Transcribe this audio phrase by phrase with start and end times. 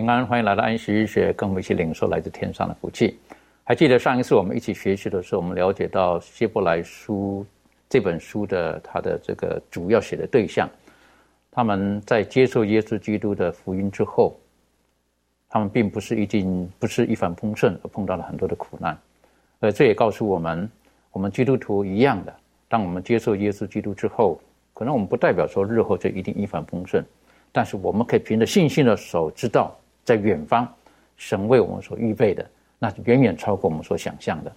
[0.00, 3.18] 平安，欢迎来到安息日学，跟我们一起领受来自天上的福气。
[3.64, 7.44] 还记得上一次我们一起学习的时候，我们了解到希伯来书
[7.86, 10.66] 这本书的它的这个主要写的对象，
[11.50, 14.40] 他们在接受耶稣基督的福音之后，
[15.50, 18.98] 他们并不是一定不是一帆风顺，而碰到了很多的苦难。
[19.58, 20.66] 呃，这也告诉我们，
[21.12, 22.34] 我们基督徒一样的，
[22.70, 24.40] 当我们接受耶稣基督之后，
[24.72, 27.04] 可能我们不代表说日后就一定一帆风顺，
[27.52, 30.66] 但是我们可以凭着信心的手，知道在远方，
[31.16, 32.44] 神为我们所预备的，
[32.78, 34.52] 那是远远超过我们所想象的。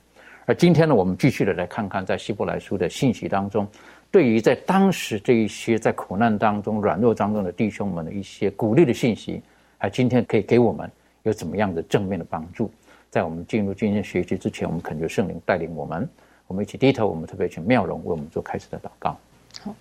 [0.45, 3.67] 而今天呢，我们继续的来看看在希伯来书的信息当中，
[4.11, 9.41] 对于在当时这一些在苦难当中、软弱当中的弟兄们的一些鼓励的信息，
[9.77, 10.91] 还今天可以给我们
[11.23, 12.69] 有怎么样的正面的帮助。
[13.09, 16.09] 在我们进入今天学习之前，我们恳求圣灵带领我们，
[16.47, 19.17] 我们一起低头，我们特别请妙容为我们做开始的祷告。
[19.61, 19.73] 好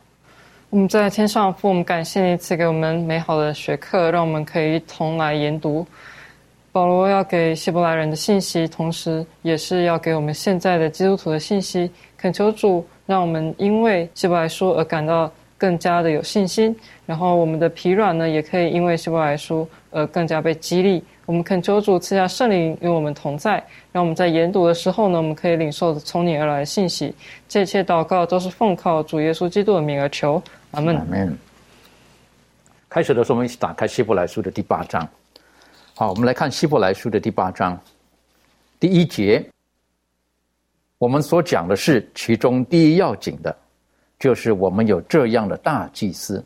[0.72, 5.86] 我们在天上父，我们感谢你赐给我们美好的学课，让我们可以一同来研读
[6.72, 11.90] 保罗要给希伯来人的信息，同时也是要给我们现在的基督徒的信息。
[12.16, 16.74] 恳求主，让我们因为希伯来书而感到更加的有信心，
[17.04, 21.04] 然后我们的疲软呢，也可以因为希伯来书而更加被激励。
[21.24, 27.14] 我们恳求主赐下圣灵与我们同在，让我们在研读的时候呢，我们可以领受从你而来的信息。
[27.48, 30.42] 这一切祷告都是奉靠主耶稣基督的名而求。
[30.72, 31.38] 阿门。
[32.88, 35.08] 开始的时候，我们一起打开希伯来书的第八章。
[35.94, 37.78] 好，我们来看希伯来书的第八章
[38.80, 39.44] 第一节。
[40.98, 43.56] 我们所讲的是其中第一要紧的，
[44.18, 46.44] 就是我们有这样的大祭司，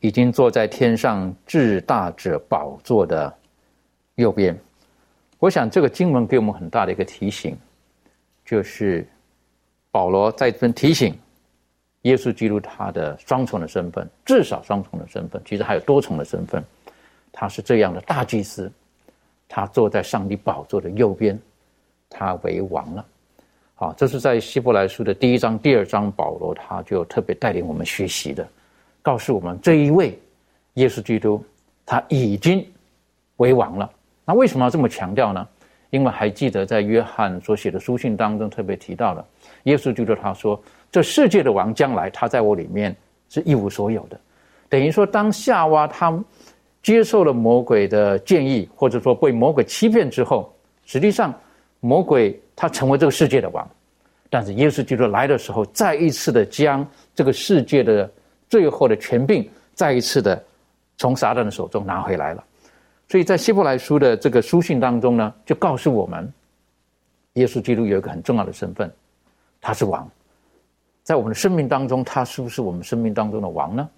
[0.00, 3.32] 已经坐在天上至大者宝座的
[4.16, 4.58] 右边。
[5.38, 7.56] 我想这个经文给我们很大的一个提醒，
[8.44, 9.06] 就是
[9.90, 11.16] 保罗在这边提醒。
[12.02, 16.62] 耶稣基督他的双重的身份，至少双重的身份，其实还有多重的身份。
[17.32, 18.70] 他是这样的大祭司，
[19.48, 21.36] 他坐在上帝宝座的右边，
[22.08, 23.04] 他为王了。
[23.74, 28.46] 好，这是在希伯来书的第一章、第二章，保罗他就特别带领我们学习的，
[29.02, 30.16] 告诉我们这一位
[30.74, 31.44] 耶稣基督
[31.84, 32.64] 他已经
[33.38, 33.90] 为王了。
[34.26, 35.48] 那为什么要这么强调呢？
[35.90, 39.24] 因为还记得在约翰所写的书信当中特别提到了，
[39.62, 40.60] 耶稣基督他说。
[40.92, 42.94] 这世界的王将来，他在我里面
[43.28, 44.18] 是一无所有的，
[44.68, 46.24] 等于说，当夏娃他
[46.82, 50.50] 接受了魔鬼的建议，或者说被魔鬼欺骗之后，
[50.86, 51.34] 实际上
[51.80, 53.68] 魔鬼他成为这个世界的王，
[54.30, 58.10] 但是耶稣基督来的时候，再一次的将这个世界的
[58.48, 60.42] 最后的权柄，再一次的
[60.96, 62.42] 从撒旦的手中拿回来了。
[63.08, 66.32] 所以在希伯来书的这个书信当中呢，就告诉我们，
[67.34, 68.90] 耶稣基督有一个很重要的身份，
[69.60, 70.08] 他是王。
[71.04, 73.88] 在我们的生命当中，他是不是我们生命当中的王呢？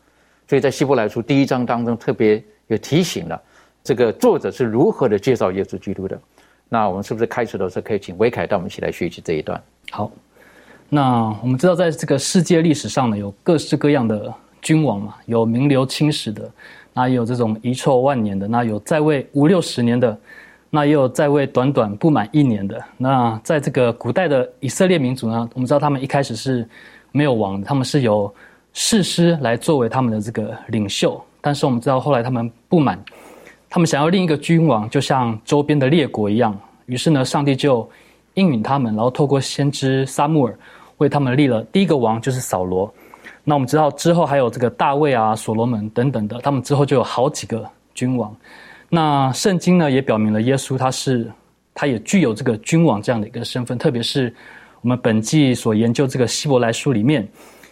[0.47, 3.43] 所以在希伯来书第一章当中，特别有提醒了
[3.83, 6.21] 这个作者是如何的介绍耶稣基督的。
[6.69, 9.59] 那我们是不是开始的时候可以请维凯带我们一起来学习这一段？
[9.91, 10.11] 好，
[10.91, 14.31] 那我们知道，在这个世界历史上呢，有各式各样的
[14.61, 16.51] 君王嘛，有名留青史的，
[16.99, 20.19] 那也有这种遗臭万年的，那有在位五六十年的，
[20.69, 22.83] 那也有在位短短不满一年的。
[22.97, 26.69] 那在这个古代的以色列民族呢，我们知道他们一开始是。
[27.11, 28.33] 没有王，他们是由
[28.75, 31.19] 士师来作为他们的这个领袖。
[31.41, 33.03] 但是我们知道，后来他们不满，
[33.71, 36.57] 他们想要另一个君王，就像周边的列国一样。
[36.85, 37.89] 于是呢，上帝就
[38.35, 40.55] 应允他们，然后透过先知撒母耳
[40.99, 42.93] 为他们立了第一个王，就是扫罗。
[43.49, 48.37] 那我们知道之后还有这个大卫啊、所罗门等等的，他们之后就有好几个君王。
[48.91, 51.33] 那圣经呢也表明了耶稣他是，
[51.73, 54.35] 他也具有这个君王这样的一个身份，特别是。
[54.81, 57.27] 我们本季所研究这个希伯来书里面，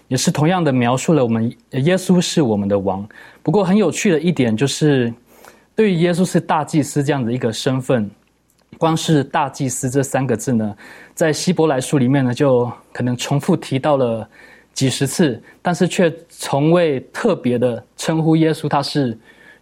[0.09, 3.09] 也是同样的描述了我们耶稣是我们的王。
[3.45, 5.15] 不过很有趣的一点就是，
[5.77, 8.11] 对于耶稣是大祭司这样的一个身份，
[8.77, 10.75] 光是大祭司这三个字呢，
[11.15, 14.29] 在希伯来书里面呢，就可能重复提到了
[14.77, 19.19] 几十次，但是却从未特别的称呼耶稣他是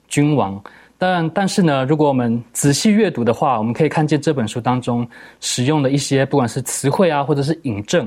[0.09, 0.63] 君王。
[0.99, 5.09] 但但是呢，如果我们仔细阅读的话，我们可以看见这本书当中
[5.41, 8.07] 使用的一些不管是词汇啊，或者是引证。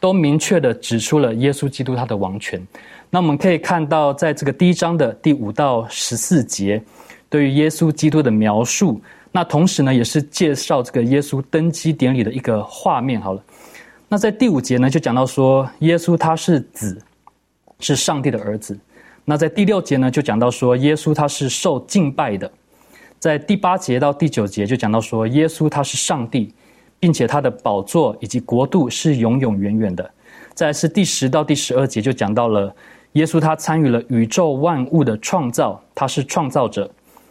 [0.00, 2.60] 都明确的指出了耶稣基督他的王权。
[3.08, 6.82] 那我们可以看到，在这个第一章的第五到十四节，
[7.30, 9.00] 对于耶稣基督的描述。
[9.30, 13.20] 那同时呢，也是介绍这个耶稣登基典礼的一个画面。
[13.20, 13.40] 好了，
[14.12, 17.00] 那在第五节呢，就讲到说，耶稣他是子，
[17.80, 18.78] 是上帝的儿子。
[19.24, 22.52] 那在第六节呢，就讲到说，耶稣他是受敬拜的。
[23.18, 26.52] 在第八节到第九节，就讲到说，耶稣他是上帝。
[27.00, 30.08] 并且他的宝座以及国度是永永远远的。
[30.54, 32.72] 再是第十到第十二节就讲到了
[33.14, 36.88] 耶稣，他参与了宇宙万物的创造，他是创造者。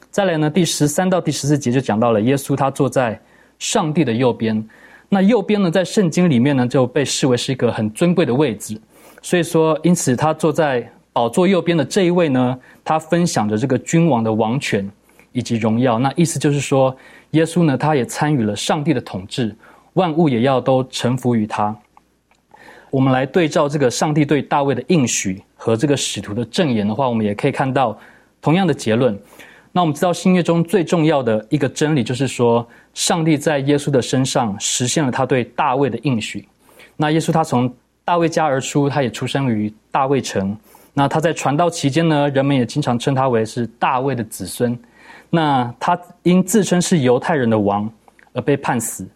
[0.10, 3.18] 再来呢，第十三到第十四节就讲到了耶稣，他坐在
[3.60, 4.68] 上帝的右边。
[5.14, 8.80] 那右边呢，在圣经里面呢，就被视为是一个很尊贵的位置。
[9.22, 14.90] 所以说，因此他坐在宝座右边的这一位呢，他分享着这个君王的王权
[15.34, 16.00] 以及荣耀。
[16.00, 16.96] 那意思就是说。
[17.32, 19.56] 耶稣呢，他也参与了上帝的统治，
[19.94, 21.74] 万物也要都臣服于他。
[22.90, 27.98] 我们来对照这个上帝对大卫的应许和这个使徒的证言的话，我们也可以看到
[28.42, 29.18] 同样的结论。
[29.72, 36.46] 那我们知道新约中最重要的一个真理，就是说上帝在耶稣的身上实现了他对大卫的应许。
[36.98, 37.74] 那耶稣他从
[38.04, 40.56] 大卫家而出，他也出生于大卫城。
[40.94, 44.78] 那他在传道期间呢，人们也经常称他为是大卫的子孙。
[45.30, 47.90] 那他因自称是犹太人的王
[48.34, 49.08] 而被判死。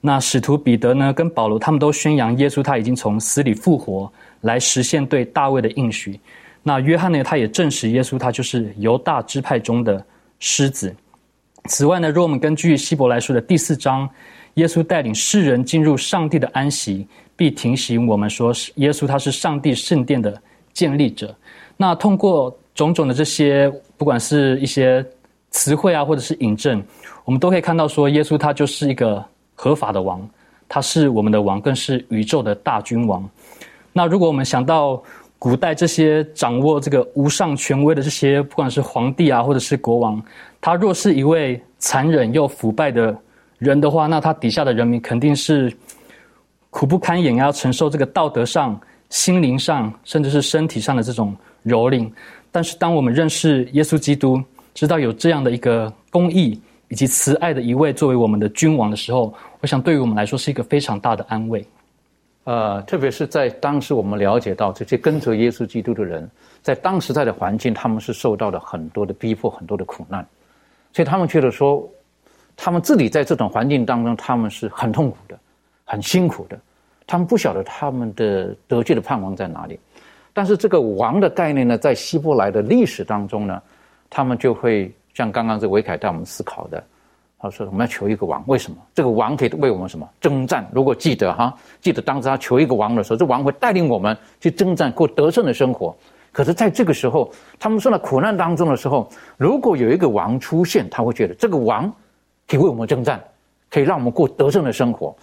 [0.00, 4.12] 那使徒彼得呢，跟保罗他们都宣扬耶稣他已经从死里复活，
[4.42, 6.20] 来实现对大卫的应许。
[6.64, 10.04] 那约翰呢，他也证实耶稣他就是犹大支派中的
[10.40, 10.92] 狮子。
[11.66, 14.10] 此外呢，若我们根据希伯来书的第四章，
[14.54, 17.06] 耶稣带领世人进入上帝的安息，
[17.36, 21.32] 必提醒我们说，耶稣他是上帝圣殿的建立者。
[21.76, 25.06] 那通过种种的这些，不管是一些。
[25.56, 26.82] 词汇啊，或者是引证，
[27.24, 29.24] 我们都可以看到说，耶稣他就是一个
[29.54, 30.28] 合法的王，
[30.68, 33.24] 他是我们的王，更是宇宙的大君王。
[33.92, 35.00] 那如果我们想到
[35.44, 40.24] 古代这些掌握这个无上权威的这些，不管是皇帝啊，或者是国王，
[40.58, 43.14] 他若是一位残忍又腐败的
[43.58, 45.70] 人的话，那他底下的人民肯定是
[46.70, 48.80] 苦不堪言，要承受这个道德上、
[49.10, 51.36] 心灵上，甚至是身体上的这种
[51.66, 52.10] 蹂躏。
[52.50, 54.42] 但是，当我们认识耶稣基督，
[54.72, 56.58] 知道有这样的一个公义
[56.88, 61.62] 以及慈爱的一位作为我们的君王的时候，我想对于我们来说是一个非常大的安慰。
[62.44, 66.30] 呃，特别是在当时我们了解到这些跟随耶稣基督的人，
[66.62, 70.26] 在当时在的环境，他们是受到了很多的逼迫、很多的苦难，
[70.92, 71.88] 所以他们觉得说，
[72.56, 75.38] 他们自己在这种环境当中，他们是很痛苦的、
[75.84, 76.58] 很辛苦的，
[77.06, 79.78] 他们不晓得他们的得救的盼望在哪里。
[80.32, 83.60] 但是这个王的概念呢，在希伯来的历史当中呢。
[84.10, 86.84] 他们就会像刚刚这维凯带我们思考的，
[87.44, 88.78] 他说我们要求一个王，为什么？
[88.94, 90.08] 这个王可以为我们什么？
[90.18, 90.66] 征战。
[90.72, 95.94] 如果记得哈，记得当时他求一个王的时候，这王会带领我们去征战，过得胜的生活。
[96.32, 101.92] 可是在这个时候，他们受到苦难当中的时候，如果有一个王出现，他会觉得这个王
[102.48, 103.22] 可以为我们征战，
[103.70, 105.14] 可以让我们过得胜的生活。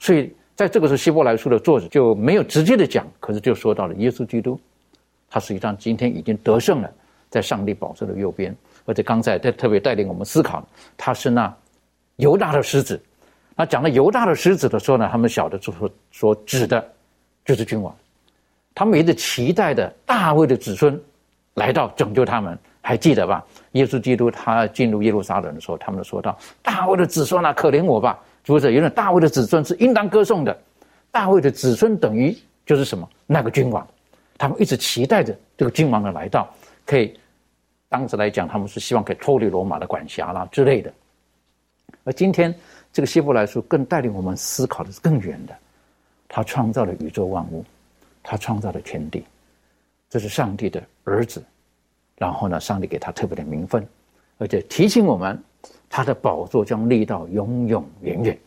[0.00, 4.58] 所以在这个时候，希伯来书的作者就没有直接的讲，可是就说到了耶稣基督，
[5.30, 6.90] 他实际上今天已经得胜了。
[7.30, 8.56] 在上帝宝座的右边，
[8.86, 10.66] 而且刚才他特别带领我们思考，
[10.96, 11.54] 他是那
[12.18, 13.02] 犹大的狮子。
[13.56, 16.88] 那讲到犹大的狮子的时候呢，他们晓得就说说指的
[17.44, 17.92] 就是君王，
[18.74, 21.00] 他们一直期待的大卫的子孙
[21.54, 23.44] 来到拯救他们，还记得吧？
[23.72, 28.18] 耶稣基督他进入耶路撒冷的时候，他们说到大卫的子孙啊，可怜我吧！
[28.44, 30.56] 不是，原来大卫的子孙是应当歌颂的。
[31.10, 33.08] 大卫的子孙等于就是什么？
[33.26, 33.86] 那个君王，
[34.38, 36.48] 他们一直期待着这个君王的来到。
[36.86, 37.18] 可以，
[37.88, 40.92] 当时来讲，他们是希望可以脱离罗马的管辖啦之类的。
[42.04, 42.54] 而今天
[42.92, 45.56] 这个希伯来书更带领我们思考的是更远的，
[46.28, 47.64] 他创造了宇宙万物，
[48.22, 49.24] 他创造了天地，
[50.08, 51.42] 这是上帝的儿子。
[52.16, 53.86] 然后呢，上帝给他特别的名分，
[54.38, 55.40] 而且提醒我们，
[55.88, 58.38] 他的宝座将立到永永远远。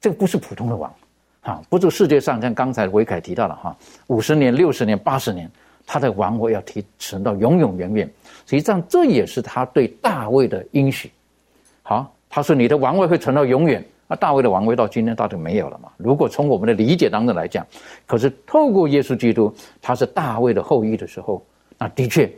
[0.00, 0.94] 这个不是普通的王，
[1.42, 5.50] 啊，不是世界上像刚才维凯提到了哈，五十年、六十年、八十年。
[5.88, 8.12] 他的王位要提存到永永远远，
[8.44, 11.12] 实际上这也是他对大卫的应许。
[11.84, 15.88] 好，他说你的王位会存到永远，那大卫的王位到今天到底没有了嘛？
[15.96, 17.66] 如果从我们的理解当中来讲，
[18.04, 19.50] 可是透过耶稣基督，
[19.80, 21.42] 他是大卫的后裔的时候，
[21.78, 22.30] 那的确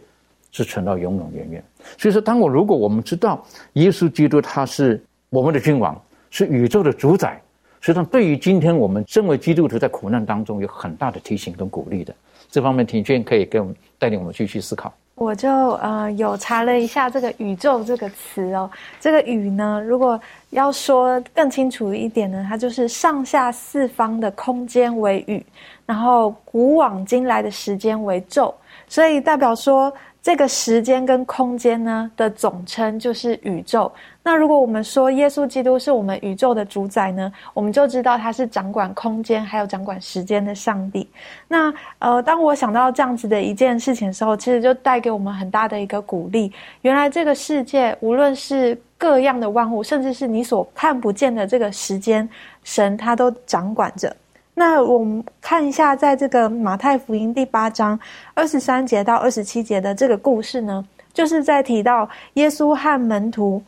[0.53, 1.65] 是存到永永远远。
[1.99, 6.01] 所以说，当我如果我们知道耶稣基督他是我们的君王，
[6.31, 7.43] 是宇宙的主宰，
[7.81, 12.15] 实际上对于今天我们身为基督徒在苦难当中有很大的提醒跟鼓励的。
[12.49, 14.95] 这方面，庭娟可以给我们带领我们继续思考。
[15.19, 15.51] 我就
[15.83, 18.71] 呃有查了一下这个“宇宙”这个词哦，
[19.01, 20.19] 这个“宇”呢，如果
[20.51, 25.45] 要说更清楚一点呢，它就是上下四方的空间为宇，
[25.85, 28.55] 然后古往今来的时间为宙，
[28.89, 29.93] 所以代表说。
[30.21, 33.91] 这个时间跟空间呢的总称就是宇宙。
[34.23, 41.09] 那如果我们说耶稣基督是我们宇宙的主宰呢，我们就知道他是掌管空间还有掌管时间的上帝。
[41.47, 46.53] 那呃，当我想到这样子的一件事情的时候，其实就带给我们很大的一个鼓励。
[46.83, 52.29] 原来这个世界，无论是各样的万物，甚至是你所看不见的这个时间，
[52.65, 54.15] 神他都掌管着。
[54.59, 57.97] 那我们看一下，在这个马太福音第八章
[58.35, 60.85] 二十三节到二十七节的这个故事呢，
[61.15, 63.63] 就是在提到耶稣和门徒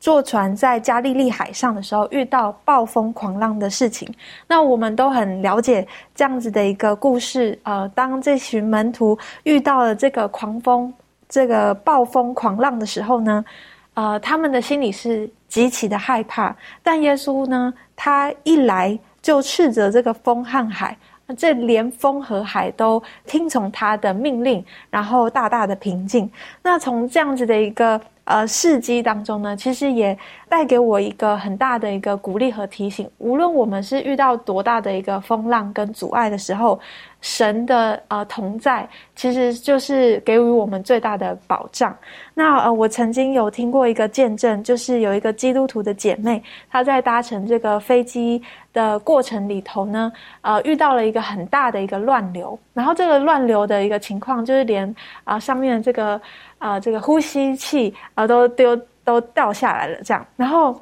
[0.00, 4.12] 坐船在加利利海上的时候，遇到暴风狂浪的事情。
[4.48, 7.56] 那我们都很了解这样子的一个故事。
[7.62, 10.92] 呃，当这群门徒遇到了这个狂风、
[11.28, 13.44] 这个暴风狂浪的时候呢，
[13.94, 16.56] 呃，他们的心里是极其的害怕。
[16.82, 18.98] 但耶稣呢，他一来。
[19.22, 20.96] 就斥责这个风和海，
[21.36, 26.30] 这连风和海都听从他的命令，然后大大的平静。
[26.62, 28.00] 那从这样子的一个
[28.30, 30.16] 呃事迹当中呢，其实也
[30.48, 33.10] 带给我一个很大的一个鼓励和提醒。
[33.18, 36.78] 无论我们是遇到多大的一个风浪跟阻碍的时候。
[37.22, 41.94] 神的呃同在，其实就是给予我们最大的保障。
[42.32, 50.10] 那呃，我曾经有听过一个见证，就是有一个基督徒的姐妹，她在搭乘这个飞机的过程里头呢，
[50.40, 56.18] 呃，遇到了一个很大的一个乱流，然后这个乱流的一个情况，就是连啊上面这个
[56.60, 60.80] 啊这个呼吸器啊都丢都掉下来了，这样，然后。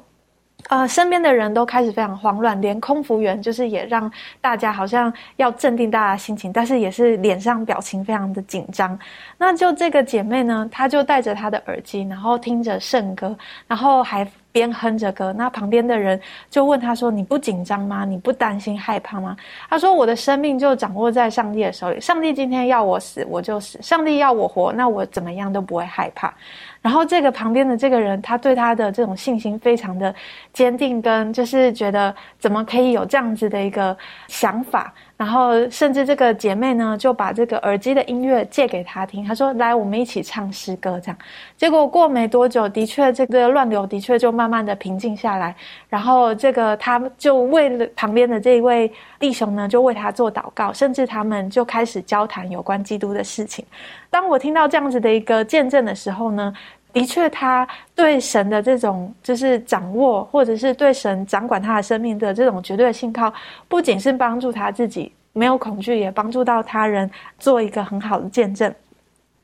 [0.67, 8.99] 呃，身边的人都开始非常慌乱，连空服员就是也让大家好像要镇定大家心情，但是也是脸上表情非常的紧张。
[9.37, 13.35] 那就这个姐妹呢，她就戴着她的耳机，然后听着圣歌，
[13.67, 15.33] 然后还边哼着歌。
[15.33, 18.05] 那旁边的人就问他说：“你不紧张吗？
[18.05, 19.35] 你不担心害怕吗？”
[19.69, 26.33] 他说：“我的生命就掌握在上帝的手里，上帝今天要我死我就死，上帝要我活，那我怎么样都不会害怕。”
[26.81, 30.15] 然后这个旁边的这个人，他对他的这种信心非常的
[30.53, 33.95] 坚定，跟就是觉得怎么可以有这样子的一个
[34.27, 34.93] 想法。
[35.19, 41.17] 然后甚至这个姐妹呢，就把这个耳机的音乐借给他听，他说：“来，我们一起唱诗歌。”这样，
[41.57, 45.53] 结果过没多久，的确这个乱流的确就慢慢的平静下来。
[45.89, 53.65] 然后这个他就为了旁边的这一位弟兄呢，就为他做祷告，甚至他们就开始交谈有关基督的事情。
[54.09, 56.53] 当我听到这样子的一个见证的时候呢，
[56.91, 63.31] 的确他对神的这种就是掌握，或者是对神掌管他的生命的这种绝对的信靠，
[63.67, 65.11] 不仅是帮助他自己。
[65.31, 68.73] 没有恐惧，也帮助到他人，做一个很好的见证。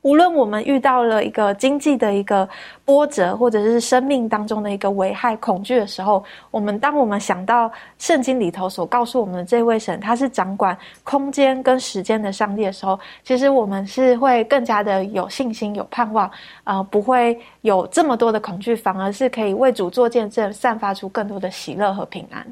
[0.06, 2.48] 无论我们遇到了一个经济的一个
[2.84, 6.22] 波折，或者是生命当中的一个危害、恐惧的时候，
[6.52, 16.30] 我们当我们想到圣经里头所告诉我们的这位神，他是掌管空间跟时间的上帝的时候，其实我们是会更加的有信心、有盼望，
[16.62, 22.46] 呃，不会有这么多的恐惧，反而是可以为主做见证，散发出更多的喜乐和平安。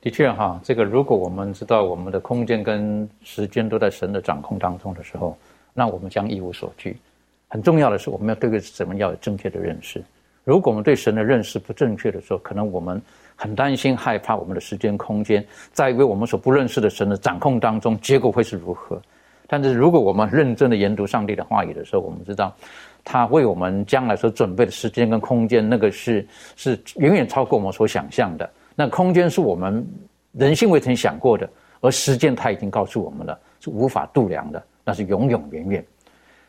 [0.00, 5.36] 的确哈，这个如果我们知道我们的空间跟时间都在神的掌控当中的时候，
[5.76, 6.96] 那我们将一无所惧。
[7.48, 10.02] 很重要的是，我们要对什么要有正确的认识。
[10.42, 13.00] 如果我们对神的认识不正确的时候，可能我们
[13.36, 19.00] 很担心、害怕我们的时间、空间在为我们所不认识的神的掌控当中，结果会是如何？
[19.48, 22.52] 但是如果我们认真的研读上帝的话语的时候，我们知道
[23.04, 28.48] 他为我们将来所准备的时间跟空间，那个是是远远超过我们所想象的。
[28.74, 29.86] 那空间是我们
[30.32, 31.48] 人性未曾想过的，
[31.80, 35.84] 而时间他已经告诉我们了，是无法度量的，那是永永远远。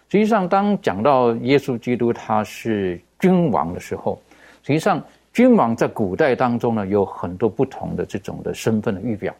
[0.08, 4.22] 实际上，当讲到耶稣基督他是君王的时候，
[4.62, 5.03] 实际上
[5.34, 9.36] 君王在古代当中呢，有很多不同的这种的身份的预表。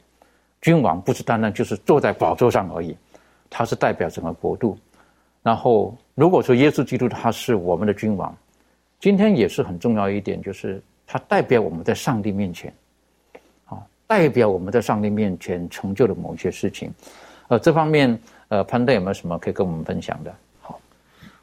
[0.60, 2.98] 君王不是单单就是坐在宝座上而已，
[3.50, 4.76] 他是代表整个国度。
[5.44, 8.36] 然后，如果说耶稣基督他是我们的君王，
[9.00, 10.82] 今天也是很重要一点，就是。
[11.10, 12.74] 他代表我们在上帝面前，
[13.64, 16.92] 啊，代表我们在上帝面前成就了某些事情，
[17.48, 20.34] 呃，这方面，呃，潘队有没有什么可以跟我们分享的？
[20.62, 20.80] 好，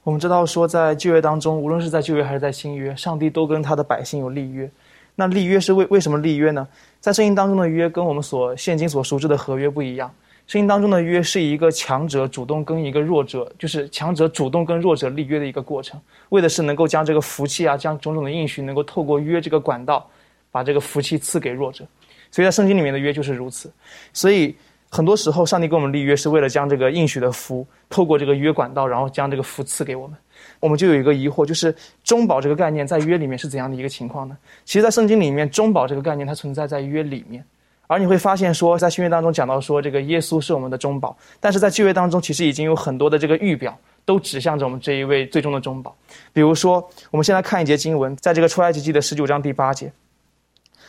[0.03, 4.71] 我们知道说，在旧约当中，无论是在旧约还是在新约，上帝都跟他的百姓有立约。
[5.15, 6.67] 那立约是为为什么立约呢？
[7.01, 10.11] 在圣经当中的约跟我们所现今所熟知的合约不一样。
[10.47, 15.99] 圣经当中的约是一个强者主动跟一个弱者，就是强者主动跟弱者立约的一个过程，
[16.31, 20.07] 为的是能够将这个福气啊，将种种的应许能够透过约这个管道，
[20.51, 21.87] 把这个福气赐给弱者。
[22.31, 23.73] 所以在圣经里面的约就是如此。
[24.13, 24.55] 所以
[24.95, 30.17] 很多时候，上帝跟我们立约是为了将这个应许的福透过这个约管道，然后将这个福赐给我们。
[30.61, 31.75] 我们就有一个疑惑，就是
[32.05, 34.37] 中保这个概念在约里面是怎样的一个情况呢？
[34.65, 37.45] 其实，在圣经里面，中保这个概念它存在在约里面。
[37.89, 45.93] 而你会发现，说在新约当中讲到说，这个耶稣是我们的中保，但是在旧约当中，其实已经有很多的这个预表都指向着我们这一位最终的中保。
[46.33, 49.93] 比如说，我们先来看一节经文，在这个出埃及记的十九章第八节，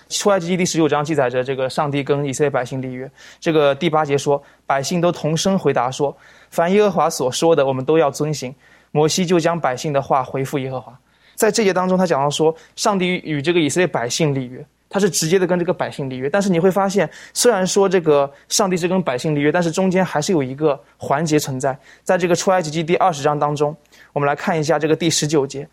[0.10, 3.10] 出埃及记第十九章记载着这个上帝跟以色列百姓立约。
[3.40, 6.16] 这个第八节说，百姓都同声回答说，
[6.50, 8.54] 凡耶和华所说的，我们都要遵行。
[8.92, 10.98] 摩西就将百姓的话回复耶和华。
[11.36, 14.66] 在这节当中，他讲到说，上帝与这个以色列百姓立约。
[14.88, 21.78] 他是直接的跟这个百姓立约，但是你会发现，虽然说这个上帝是跟百姓立约，但是中间还是有一个环节存在。
[22.04, 23.76] 在这个出埃及记第二十章当中，
[24.14, 25.68] 我们来看一下这个第十九节。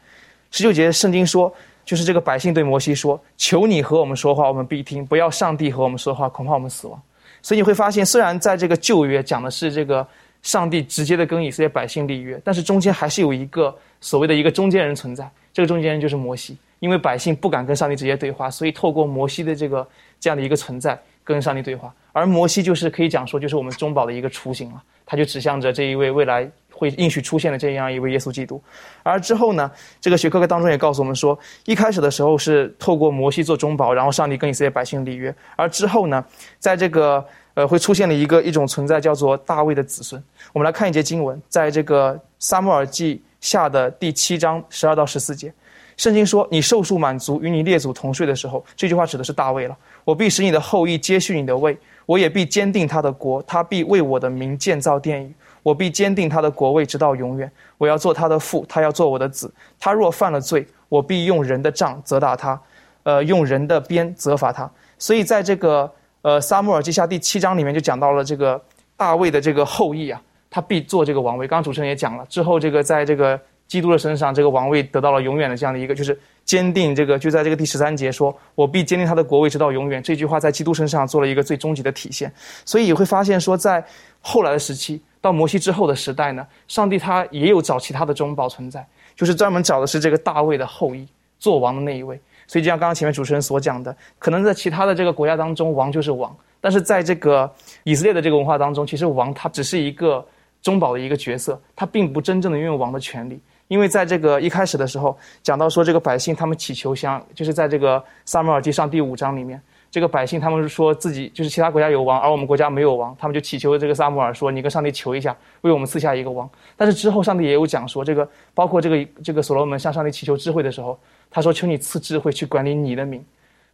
[0.50, 7.00] 十九节圣经说，就是这个百姓对摩西说：“求你和我们说话，我们必听；不要上帝和我们说话，恐怕我们死亡。”
[7.42, 10.06] 所以你会发现，虽然在这个旧约讲的是这个
[10.42, 15.28] 上帝直接的跟以色列百姓立约，但是中间还是有一个所谓的一个中间人存在。
[15.52, 16.56] 这个中间人就是摩西。
[16.78, 19.86] 因为百姓不敢跟上帝直接对话，所以透过摩西的这个
[20.18, 21.94] 这样的一个存在跟上帝对话。
[22.10, 24.82] 而摩西就是可以讲说，就是我们中保的一个雏形了。
[25.06, 28.62] 他就指向着这一位未来会应许出现了这样一位耶稣基督。
[29.02, 35.34] 而之后呢，这个学科课当中也告诉我们说，一开始的时候是透过摩西做中保，然后上帝跟以色列百姓立约。
[35.56, 36.24] 而之后呢，
[36.58, 37.24] 在这个
[37.54, 40.22] 呃会出现了一个一种存在，叫做大卫的子孙。
[40.52, 45.52] 我们来看一节经文，在这个撒母耳记下的第七章十二到十四节。
[45.98, 49.76] 圣经说：“你寿数满足，与你列祖同睡的时候，这句话指的是大卫了。
[50.04, 51.76] 我必使你的后裔接续你的位，
[52.06, 55.32] 我也必坚定他的国，他必为我的名建造殿宇。
[55.62, 57.50] 我必坚定他的国位，直到永远。
[57.78, 59.52] 我要做他的父，他要做我的子。
[59.78, 62.60] 他若犯了罪，我必用人的杖责打他，
[63.02, 64.70] 呃，用人的鞭责罚他。
[64.98, 65.90] 所以，在这个
[66.22, 68.60] 呃撒母耳记下第七章里面，就讲到了这个
[68.96, 71.46] 大卫的这个后裔啊，他必做这个王位。
[71.46, 76.94] 刚刚主持人也讲了，之后这个在这个。”基督的身上，这个王位得到了永远的这样的一个，就是坚定。
[76.94, 82.32] 这个就在这个第十三节说：“我必坚定他的国位直到永远。”这句话在基督身上做了一个最终极的体现。
[82.64, 83.84] 所以你会发现说，在
[84.20, 91.06] 后来的时期，到摩西之后的时代呢，上帝他也有找其他的中保存在，就是专门找的是这个大卫的后裔
[91.38, 92.20] 做王的那一位。
[92.46, 97.50] 所以就像刚刚前面主持人所讲的，可能在其他的这个国家当中，王就是王，但是在这个
[97.84, 100.26] 以色列的这个文化当中，其实王他只是一个
[100.60, 103.40] 中保的一个角色，他并不真正的拥有王的权利。
[103.68, 120.98] 因为在这个一开始的时候讲到说，这个百姓他们祈求香，就是在这个撒母耳记上第五章里面，这个百姓他们说自己就是其他国家有王，而我们国家没有王，他们就祈求这个撒母耳说：“你跟上帝求一下，为我们赐下一个王。”但是之后上帝也有讲说，这个包括这个这个所罗门向上帝祈求智慧的时候，
[121.30, 123.24] 他说：“求你赐智慧去管理你的民。”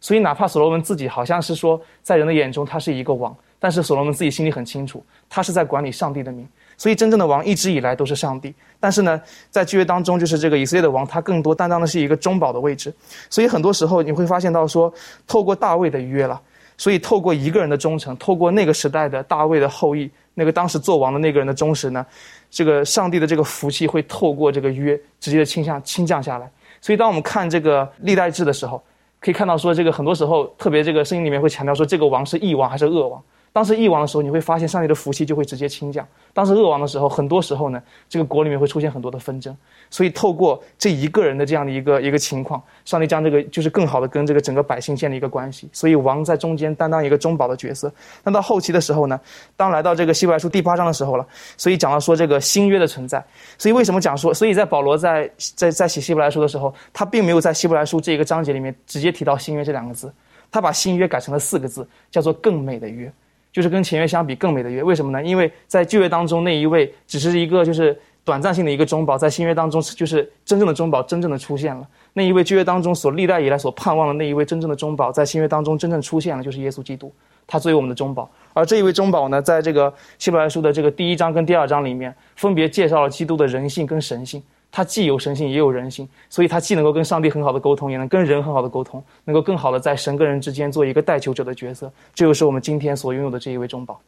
[0.01, 6.47] 所以哪怕所罗门自己好像是说在人的眼中他是一个王，但是所罗门自己心里很清楚，他是在管理上帝的民。
[6.79, 8.55] 所以，真正的王一直以来都是上帝。
[8.79, 12.91] 但是呢，在旧约当中，就是这个以色列的王，他更多担当的是一个中保的位置。
[13.29, 14.91] 所以，很多时候你会发现到说，
[15.27, 16.39] 透过大卫的约了，
[16.77, 22.05] 所以透过一个人的忠诚，透过那个时代的大卫的后裔，那个当时做王的那个人的忠实呢，
[22.49, 26.49] 这个上帝的这个福气会透过这个约直接的倾向倾降下来。
[26.79, 28.81] 所以，当我们看这个历代志的时候，
[29.19, 33.21] 可以看到说，这个很多时候，特别这个圣经里面会强调说，这个王是义王还是恶王。
[33.51, 36.07] 当时义王的时候，你会发现上帝的福气就会直接倾降。
[36.33, 39.55] 当时恶王的时候，很多时候呢，这个国里面会出现很多的纷争。
[39.89, 45.67] 所以透过这一个人的这样的一个一个情况，上帝将这个就是更好的跟这个整个百姓建立一个关系。
[45.73, 47.91] 所以王在中间担当一个中保的角色。
[48.23, 49.19] 那到后期的时候呢，
[49.57, 51.25] 当来到这个希伯来书第八章的时候了，
[51.57, 53.23] 所以讲到说这个新约的存在。
[53.57, 54.31] 所以为什么讲说？
[54.31, 60.13] 所以在保罗在在在写希伯来书的时候，他并没有在希伯来书这一个章节里面直接提到新约这两个字，
[60.51, 63.11] 他把新约改成了四个字，叫做更美的约。
[63.51, 65.23] 就是跟前约相比更美的约，为什么呢？
[65.23, 71.87] 因为在旧约当中那一位只是一个就是短暂性的一个中保，在新约当中就是真正的中保真正的出现了。
[72.13, 77.11] 那一位旧约当中所历代以来所盼望的那一位真正的中保，在新约当中真正出现了，就是耶稣基督，
[77.47, 78.29] 他作为我们的中保。
[78.53, 84.41] 而这一位中保呢，在这个希伯来书的这个第一章跟第二章里面，分别介绍了基督的人性跟神性。
[84.71, 91.91] 他既有神性，也有人性，所以他既能够跟上帝很好的沟通，也能跟人很好的沟通，能够更好的在神跟人之间做一个代求者的角色。
[92.13, 93.99] 这就是我们今天所拥有的这一位中保。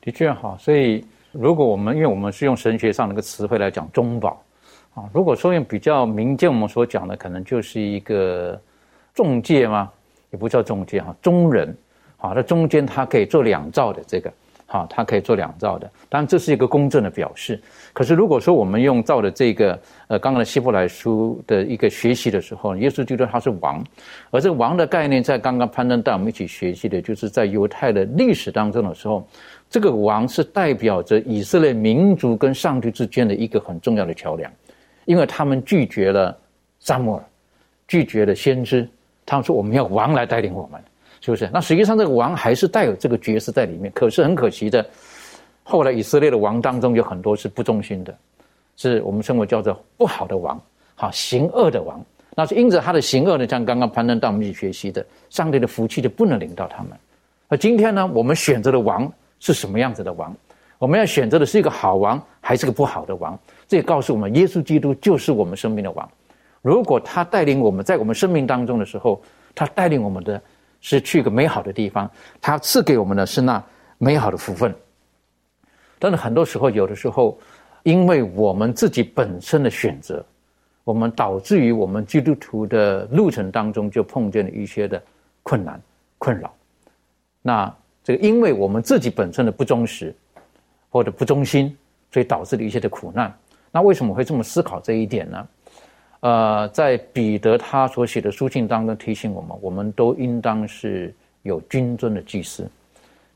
[0.00, 4.42] 的确哈，所以如果我们因为我们是用神学上的一个词汇来讲中保，
[4.94, 8.60] 啊，如果说用比较民间我们所讲的，可能就是一个
[9.14, 9.90] 中介吗？
[10.30, 11.76] 也不叫中介哈，中人，
[12.16, 14.32] 好，那中间他可以做两兆的这个，
[14.72, 17.60] 好，他可以做两兆的，当然这是一个公正的表示。
[17.92, 23.84] 可是如果说我们用造的这个，呃，刚刚的希伯来书的一个学习的时候，耶稣基督他是王，
[24.30, 29.26] 而这个王的概念在刚刚攀登带我们一起学习的，就是在犹太的历史当中的时候，
[29.68, 34.48] 这个王是代表着以色列民族跟上帝之间的一个很重要的桥梁，
[35.04, 36.38] 因为他们拒绝了
[36.78, 37.24] 撒母耳，
[37.88, 38.88] 拒绝了先知。
[39.26, 40.80] 他们说我们要王来带领我们，
[41.20, 41.48] 是不是？
[41.52, 43.92] 那实际上这个王还是带有这个角色在里面。
[43.94, 44.84] 可是很可惜的，
[45.62, 48.16] 后来以色列的王当中有很多是不忠心的，
[48.76, 50.60] 是我们称为叫做不好的王，
[50.94, 52.02] 好行恶的王。
[52.34, 56.92] 那是因着他的行恶呢，像刚刚攀登到我们一起学习的，上帝的福气就不能领到他们。
[57.48, 60.34] 而今天呢，我们选择的王是什么样子的王？
[60.78, 63.38] 我们要选择的是一个好王，还是个不好的王？
[63.68, 66.08] 这也告诉我们，耶稣基督就是我们生命的王。
[66.62, 69.20] 如果他带领我们在我们生命当中的时候，
[69.54, 70.40] 他带领我们的
[70.80, 73.62] 是去一个美好的地方，他赐给我们的是那
[73.98, 74.74] 美好的福分。
[75.98, 77.38] 但是很多时候，有的时候，
[77.82, 80.24] 因为我们自己本身的选择，
[80.84, 85.02] 我们导致于我们基督徒的路程当中就碰见了一些的
[85.42, 85.80] 困难、
[86.16, 86.52] 困扰。
[87.42, 90.14] 那这个，因为我们自己本身的不忠实
[90.88, 91.76] 或者不忠心，
[92.10, 93.30] 所以导致了一些的苦难。
[93.70, 95.46] 那为什么会这么思考这一点呢？
[96.20, 102.70] 呃，在彼得他所写的书信当中提醒我们，我们都应当是有君尊的祭司，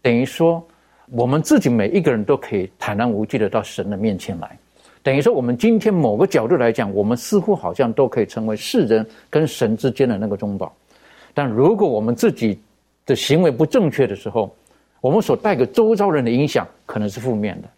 [0.03, 0.63] 等于说，
[1.13, 4.59] 我们自己每一个人都可以坦然无惧的到神的面前来，
[5.03, 10.71] 等于说，我们今天某个角度来讲，我们似乎好像都可以成为世人跟神之间的那个中保，
[11.33, 12.61] 但如果我们自己
[13.07, 14.55] 的行为不正确的时候，
[15.01, 17.69] 我们所带给周遭人的影响可能是负面的，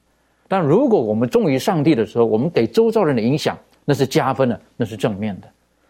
[0.48, 3.56] 但如果我们忠于上帝的时候，我们给周遭人的影响。
[3.86, 5.48] 那是加分的，那是正面的。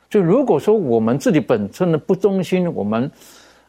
[0.09, 3.11] 就如果说我们自己本身的不忠心，我们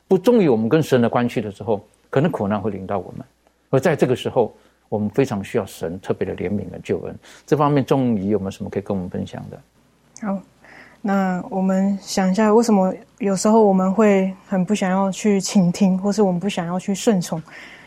[0.07, 3.25] 不忠于我们跟神的关系的时候，可能苦难会临到我们。
[3.69, 4.53] 而在这个时候，
[4.89, 7.15] 我们非常需要神特别的怜悯和救恩。
[7.45, 9.59] 这方面，钟仪有没有什么可以跟我们分享的？
[10.21, 10.39] 好，
[11.01, 17.41] 那我们想一下，为什么有时候我们会很不想要去倾听，或是我们不想要去顺从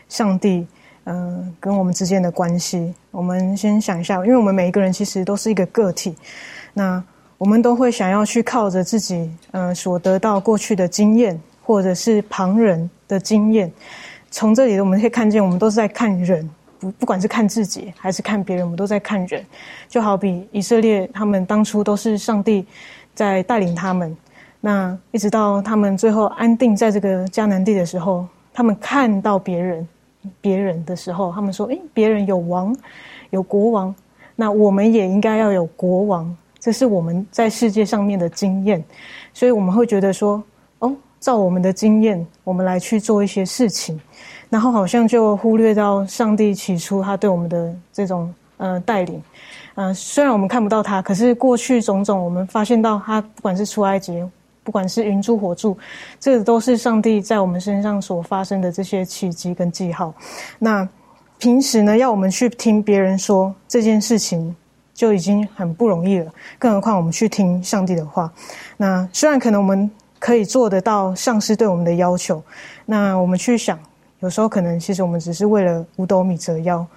[0.09, 0.67] 上帝？
[1.05, 6.15] 嗯，跟我们之间的关系，我们先想一下，因为我们每一个人其实都是一个个体，
[6.73, 7.03] 那
[7.39, 13.71] 我们都会想要去靠着自己，嗯，所得到过去的经验，或者是旁人的经验，
[14.29, 16.47] 从这里我们可以看见，我们都是在看人，
[16.79, 19.43] 不不管是看自己还是看别人，我们都在看人。
[19.89, 22.63] 就好比以色列，他们当初都是上帝
[23.15, 24.15] 在带领他们，
[24.59, 29.87] 那一直到他们最后安定在这个迦南地的时候，他们看到别人。
[30.39, 32.75] 别人的时候，他们说：“诶，别人有王，
[33.29, 33.93] 有国王，
[34.35, 38.83] 那我们也应该要有国王。”这是我们在世界上面的经验，
[39.33, 40.43] 所以我们会觉得说
[40.77, 43.99] ：“哦，照我们的经验，我们来去做一些事情。”
[44.47, 49.19] 然后好像就忽略到上帝起初他对我们的这种呃带领。
[49.75, 54.23] 嗯，虽然我们看不到他，可是过去种种，我们发现到他，不管是出埃及。
[54.71, 55.77] 不管是云柱火柱，
[56.17, 60.13] 这个都是上帝在我们身上所发生的这些奇迹跟记号。
[60.59, 60.87] 那
[61.37, 64.55] 平时呢，要我们去听别人说这件事情，
[64.93, 68.31] 就已经很不容易了，更何况我们去听上帝的话。
[68.77, 72.41] 那虽然可能我们可以做得到上司对我们的要求，
[72.85, 73.77] 那我们去想，
[74.21, 76.87] 有时候可能其实我们只是为了五斗米折腰，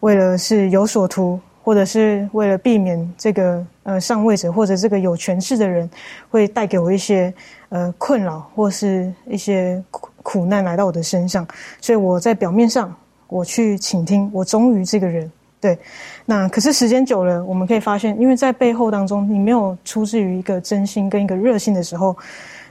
[0.00, 1.38] 为了是有所图。
[1.62, 5.88] 或者是为了避免这个呃上位者或者这个有权势的人
[6.30, 7.32] 会带给我一些
[7.68, 11.46] 呃困扰或是一些苦苦难来到我的身上，
[11.80, 12.94] 所以我在表面上
[13.28, 15.78] 我去倾听，我忠于这个人，对。
[16.24, 22.16] 那可是时间久了，我们可以发现，因为在背后当中，你没有出自于一个真心跟一个热心的时候，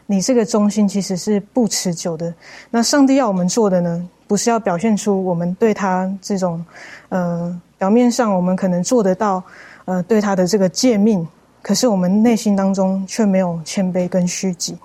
[0.06, 2.34] 你这个忠心其实是不持久的。
[2.70, 6.66] 那上帝要我们做的呢，不是要表现出我们对他这种
[7.10, 7.62] 呃。
[7.80, 9.42] 表面上我们可能做得到，
[9.86, 11.28] 呃，对他的这个诫命，
[11.64, 14.78] 可是我们内心当中却没有谦卑跟虚己。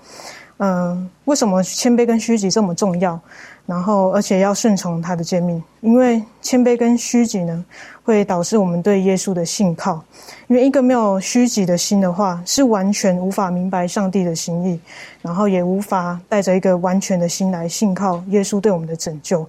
[0.58, 3.20] 嗯，为什么谦卑跟虚己这么重要？
[3.66, 7.64] 然后，而且要顺从他的诫命，因为谦卑跟虚己呢，
[8.04, 10.00] 会导致我们对耶稣的信靠。
[10.46, 14.78] 因为一个没有虚己的心的话，是完全无法明白上帝的心意，
[15.20, 19.44] 然后也无法带着一个完全的心来信靠耶稣对我们的拯救。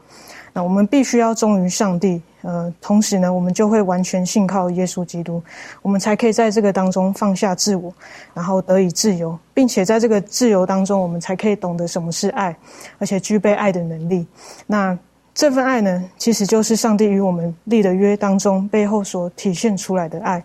[0.54, 2.20] 那我们必须要忠于上帝。
[2.46, 5.42] 呃，同时呢，我们就会完全信靠耶稣基督，
[5.82, 7.92] 我们才可以在这个当中放下自我，
[8.36, 12.56] 然后得以自由，并且在这个自由当中，我们才可以懂得什么是爱，
[13.00, 14.28] 而且具备爱的能力。
[14.68, 14.96] 那
[15.34, 20.44] 这份爱呢，其实就是上帝与我们立的约当中背后所体现出来的爱。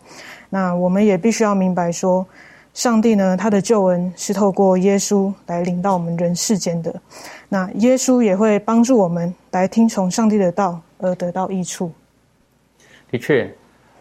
[0.48, 2.26] 那我们也必须要明白说，
[2.72, 6.94] 上帝呢，他的救恩是透过耶稣来领到我们人世间的。
[7.48, 11.92] 那耶稣也会帮助我们来听从上帝的道，而得到益处。
[13.10, 13.52] 的确，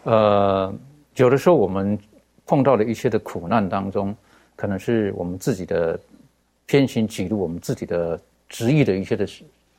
[0.04, 0.72] 呃，
[1.16, 1.98] 有的时候我们
[2.46, 4.14] 碰到了一些的苦难当中，
[4.56, 5.98] 可能是我们自己的
[6.66, 9.26] 偏行记录，我们自己的执意的一些的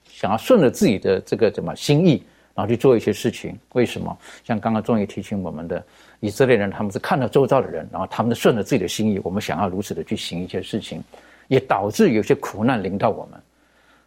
[0.05, 3.57] 想要顺着自己的这个怎么心意，然后去做一些事情。
[3.73, 4.17] 为什么？
[4.43, 5.83] 像刚刚终于提醒我们的。
[6.23, 11.03] 以色列人他们是看到周遭的人，然后他们顺着自己的心意，我们想要如此的去行一些事情，
[11.47, 13.41] 也导致有些苦难临到我们。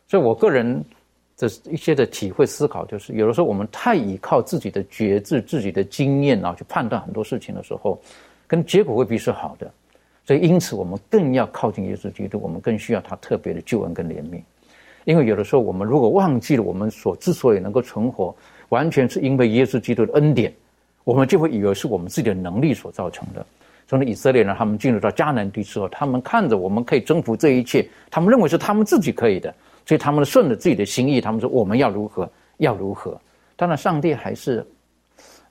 [0.07, 0.85] 所以我个人
[1.37, 8.01] 的一些的体会思考，就是有的时候我们太依靠自己的觉知、自己的经验啊，去判断很多事情的时候，
[8.47, 9.71] 跟结果未必是好的。
[10.27, 14.41] 所以因此，我们更要靠近耶稣基督，我们更需要他特别的救恩跟怜悯。
[15.05, 18.35] 因为有的时候，我们如果忘记了我们所之所以能够存活，
[18.71, 20.53] 完全是因为耶稣基督的恩典。
[21.05, 23.45] 我们就会以为是我们自己的能力所造成的。
[23.87, 29.55] 从以色列人他们进入到迦南地之后，他们看着我们可以征服这一切，他们认为是他们自己可以的，
[29.87, 33.21] 所以他们顺着自己的心意，他们说我们要如何，要如何。
[33.57, 34.67] 当然，上帝还是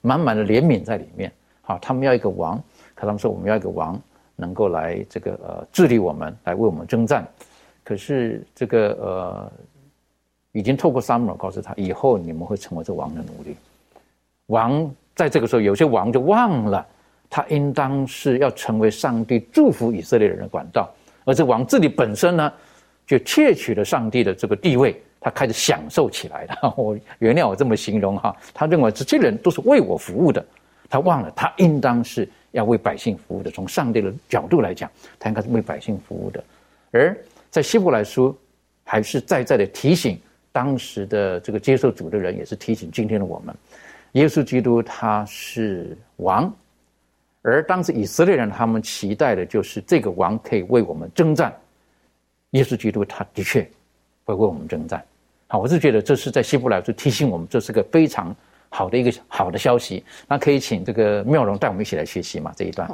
[0.02, 1.32] 满满的怜悯在里面。
[1.62, 2.58] 好，他们要一个王，
[2.96, 4.00] 可他们说我们要一个王，
[4.36, 7.28] 能够来这个呃治理我们，来为我们征战。
[7.84, 9.52] 可是这个呃，
[10.52, 13.56] 已经透过撒母耳告诉他，以后你们会成为这王的奴隶，
[14.48, 14.90] 王。
[15.16, 16.84] 在这个时候，有些王就忘了，
[17.30, 20.92] 他应当是要成为上帝祝福以色列人的管道，
[21.24, 22.52] 而这王自己本身呢，
[23.06, 26.74] 就窃取了上帝的这个地位，他开始享受起来了。
[26.78, 30.46] 我原谅我这么形容哈，他认为这些人都是为我服务的，
[30.90, 33.52] 他忘了他应当是要为百姓服务的。
[33.52, 34.90] 从上帝的角度来讲，
[35.20, 36.44] 他应该是为百姓服务的。
[36.92, 37.18] 而
[37.50, 38.38] 在希伯来书，
[38.84, 40.20] 还是在在的提醒
[40.52, 43.56] 当时的这个接受主的人，也是提醒今天的我们。
[44.14, 46.54] 耶稣基督他是王，
[47.42, 51.52] 而当时以色列人他们期待的就是这个王可以为我们征战。
[52.54, 53.62] 耶稣基督他的确
[54.24, 55.04] 会为我们征战。
[55.48, 58.36] 好，我是觉得这是在希伯来书提醒我们，这是个非常
[58.70, 60.04] 好的一个好的消息。
[60.28, 62.52] 那可以请这个妙容带我们一起来学习嘛？
[62.56, 62.90] 这一段。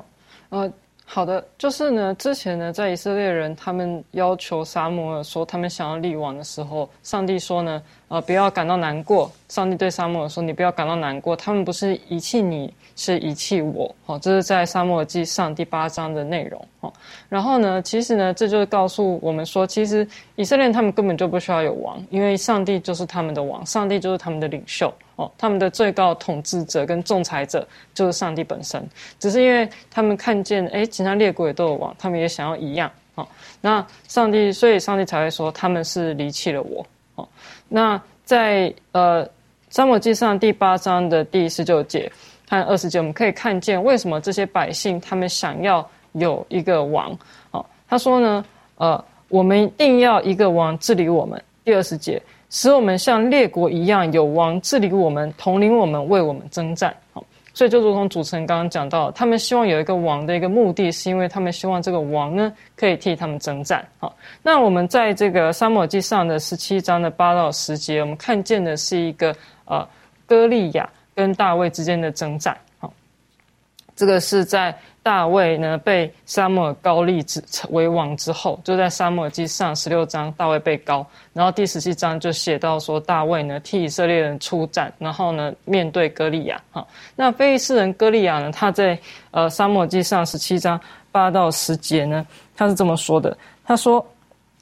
[0.49, 0.69] 呃，
[1.11, 7.81] 好的，就是呢，之前呢，在以色列人他们要求撒母耳说他们想要立王的时候，上帝说呢。
[8.09, 9.31] 呃，不要感到难过。
[9.49, 16.59] 上帝对沙漠说：“你不要感到难过，他们不是遗弃你，是遗弃我。”好，这是在沙漠记上第八章的内容。
[16.79, 16.91] 好，
[17.29, 24.91] 然后呢，其实呢，这就是告诉我们说，其实以色列人他们根本就不需要有王，因为上帝就是他们的王，上帝就是他们的领袖。
[25.19, 28.81] 哦，他们的最高统治者跟仲裁者就是上帝本身。
[29.19, 32.89] 只是因为他们看见，哎，其他列国也都有王，他们也想要一样。
[33.15, 33.29] 好，
[33.59, 37.27] 那上帝，所以上帝才会说他们是离弃了我。
[37.67, 39.25] 那在呃
[39.69, 42.09] 《沙漠记》上第八章的第十九节
[42.47, 47.11] 和二十节，我们可以看见为什么这些百姓他们想要有一个王。
[47.51, 48.45] 哦，他说呢，
[48.77, 51.43] 呃，我们一定要一个王治理我们。
[51.65, 56.95] 第二十节，使我们像列国一样有王治理我们，统领我们，为我们征战。
[57.13, 57.23] 好。
[57.51, 63.85] 所以就如同主持人刚刚讲到，他们希望有一个王的一个目的，是因为他们希望这个王呢可以替他们征战。
[63.97, 69.35] 好，那我们在这个沙漠记上的十七章的八到十节，我们看见的是一个
[69.65, 69.85] 呃
[70.25, 72.55] 歌利亚跟大卫之间的征战。
[73.99, 74.73] 这个是在。
[75.01, 86.61] 大卫呢被沙漠高立之为王之后，就在沙漠记上十六章，大卫被高，然后第十七章就写到说大卫呢替以色列人出战，然后呢面对歌利亚。
[86.69, 86.85] 哈，
[87.15, 88.99] 那非利士人歌利亚呢，他在
[89.31, 90.79] 呃沙漠记上十七章
[91.11, 94.05] 八到十节呢，他是这么说的：他说，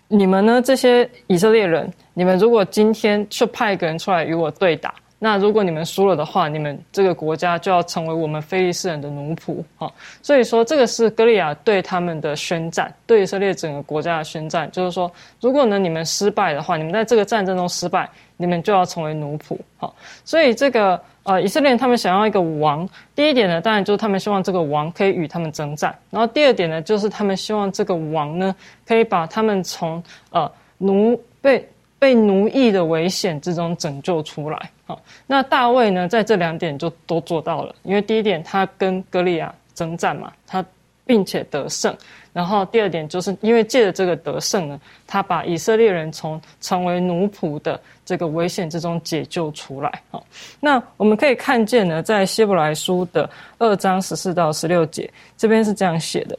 [0.08, 4.94] 你们呢这些以色列人，你们如果今天去派一个人出来与我对打。
[5.20, 9.92] 那如果你们输了的话，你们这个国家就要成为我们非利士人的奴仆，哈。
[10.22, 19.96] 所以说，这个是歌利亚对他们的宣战，对以色列整个国家的宣战，就是说，如果呢你们失败的话，你们在这个战争中失败，你们就要成为奴仆，好。
[20.24, 31.68] 所以这个呃，以色列他们想要一个王，第一点呢，当然就是他们希望这个王可以与他们征战，然后第二点呢，就是他们希望这个王呢，可以把他们从呃奴被。
[32.00, 34.70] 被奴役的危险之中拯救出来。
[34.86, 37.76] 好，那大卫呢，在这两点就都做到了。
[37.84, 40.64] 因为第一点，他跟歌利亚征战嘛，他
[41.06, 41.96] 并且得胜。
[42.32, 50.02] 然后第二点，就是因为借着这个得胜呢，他把以色列人从成为奴仆的这个危险之中解救出来。
[50.12, 50.24] 好，
[50.60, 56.38] 那我们可以看见呢，在希伯来书的二章十四到十六节，这边是这样写的。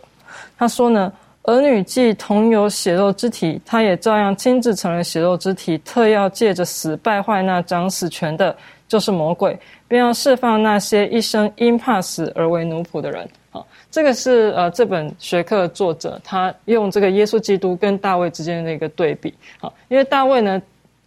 [0.56, 1.12] 他说呢。
[1.48, 8.54] 儿女既同有血肉之体，他也照样亲自成了血肉之体，特要借着死败坏那掌死权的，
[8.86, 9.58] 就是魔鬼，
[9.88, 13.26] 便要释放那些一生因怕死而为奴仆的人。
[13.50, 19.32] 好，这个是呃这本学科的作者他用这个耶稣基督跟大卫之间的一个对比。
[19.58, 20.60] 好，因为大卫呢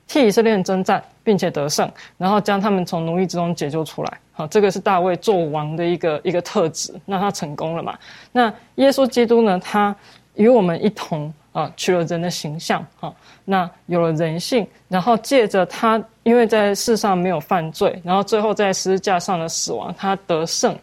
[0.08, 4.12] 替以色列人征战，并且得胜，然后将他们从奴役之中解救出来。
[4.34, 6.92] 好，这个是大卫做王的一个一个特质。
[7.06, 7.96] 那他成功了嘛？
[8.32, 9.60] 那耶稣基督呢？
[9.64, 9.96] 他
[10.36, 12.86] 与我们一同啊，取了人的形象。
[13.00, 13.14] 哈，
[13.46, 20.78] 那有了人性，然后借着他，因为在世上没有犯罪，然后最后在十字架上的死亡，他得胜。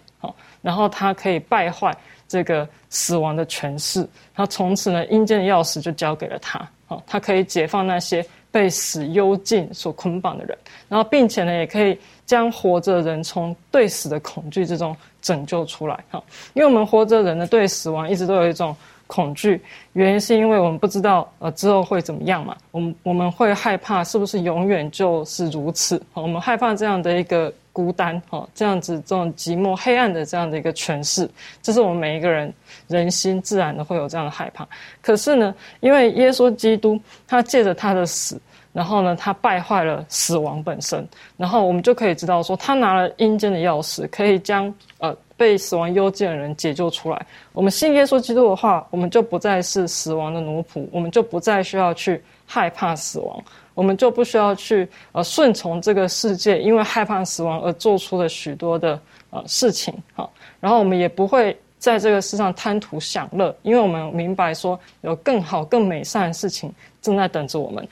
[0.61, 4.01] 然后他可以败坏这个死亡的权势，
[4.35, 6.69] 然后从此呢，阴间的钥匙就交给了他。
[6.87, 10.59] 好，他可以解放那些被死幽禁所捆绑的人，
[10.89, 15.95] 然后并且呢，也可以将活着人从对死的恐惧之中拯救出来。
[16.11, 16.23] 哈，
[16.55, 18.77] 因为我们活着人呢，对死亡一直都有一种
[19.09, 19.61] 恐惧，
[19.95, 22.57] 原因是因为我们不知道呃之后会怎么样嘛。
[22.71, 26.01] 我们我们会害怕是不是永远就是如此？
[26.15, 27.53] 我们害怕这样的一个。
[27.71, 31.31] 孤单，哦，这样子这种寂寞、黑暗的这样的一个诠释，
[31.63, 32.53] 这是我们每一个人
[32.89, 34.67] 人心自然的会有这样的害怕。
[35.01, 38.37] 可是呢，因为耶稣基督他借着他的死，
[38.73, 47.27] 然后呢，他败坏了死亡本身，然后我们就可以知道说，他拿了阴间的钥匙，可以将呃被死亡幽禁的人解救出来。
[47.53, 53.43] 我们信耶稣基督的话，我们就不再是死亡的奴仆，我们就不再需要去害怕死亡。
[53.75, 67.87] 我们就不需要去呃顺从这个世界，因为害怕死亡而做出了许多的呃事情，好，然后我们也不会在这个世上贪图享乐，因为我们明白说有更好、更美善的事情正在等着我们，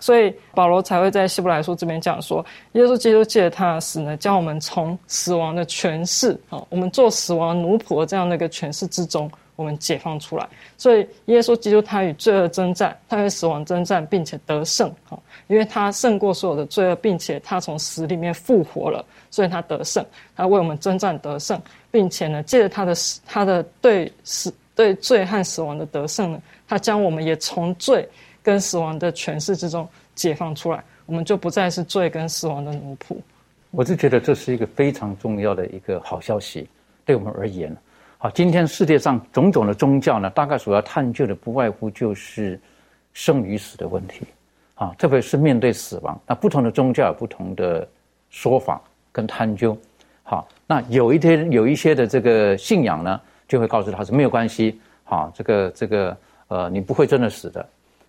[0.00, 9.30] 所以保罗才会在希伯来书这边讲说，耶稣基督借他的死呢，将我们从死亡的权势，啊，我们做死亡奴仆的这样的一个权势之中。
[9.56, 15.18] 我们解放出来，所以耶稣基督他与罪恶征战，他与死亡征战，并且得胜啊！
[15.48, 20.06] 因为他胜过所有的罪恶，并且他从死里面复活了，所以他得胜，
[20.36, 28.08] 他为我们征战得胜，并且呢，借着他的死，他的对死、对罪和死亡的得胜呢，他将我们也从罪
[28.48, 33.14] 跟死亡的诠释之中解放出来，我们就不再是罪跟死亡的奴仆。
[33.70, 36.66] 我是觉得这是一个非常重要的一个好消息，
[37.04, 37.76] 对我们而言。
[38.16, 42.58] 好，今天世界上种种的宗教呢，大概主要探究的不外乎就是
[43.12, 44.22] 生与死的问题，
[44.76, 47.86] 啊，特别是面对死亡，那不同的宗教有不同的
[48.30, 48.80] 说法
[49.12, 49.76] 跟探究。
[50.22, 56.16] 好，那有一天有一些的这个信仰呢，就会告诉他是没有关系，好，这个这个
[56.48, 57.68] 呃，你不会真的死的，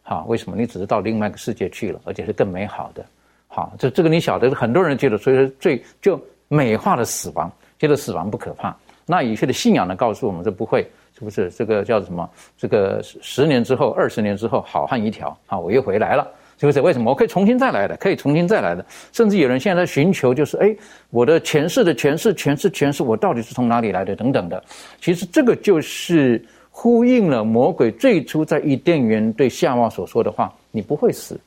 [0.10, 0.58] 好，为什么？
[0.58, 3.06] 你只是到另外一个世界去了，而且是更美好的。
[3.48, 8.76] 好，这这个你晓得，很多人觉得，所以说最就美化了死亡，觉得死亡不可怕。
[9.06, 10.82] 那有些的信仰呢，告诉我们这不会，
[11.14, 11.52] 是不是？
[11.52, 12.28] 这个叫什么？
[12.58, 16.28] 这个十年之后、二十年之后，好汉一条啊，我又回来了，
[16.60, 16.82] 是不是？
[16.82, 17.12] 为什么？
[17.12, 18.84] 我可以重新再来的，可以重新再来的。
[19.12, 20.76] 甚至有人现在在寻求，就是哎，
[21.12, 24.16] 我的前世的前世、前世、前世，我到底是从哪里来的？
[24.16, 24.64] 等等的。
[25.00, 26.44] 其实这个就是
[26.82, 31.38] 呼应了魔鬼最初在伊甸园对夏娃所说的话：你不会死。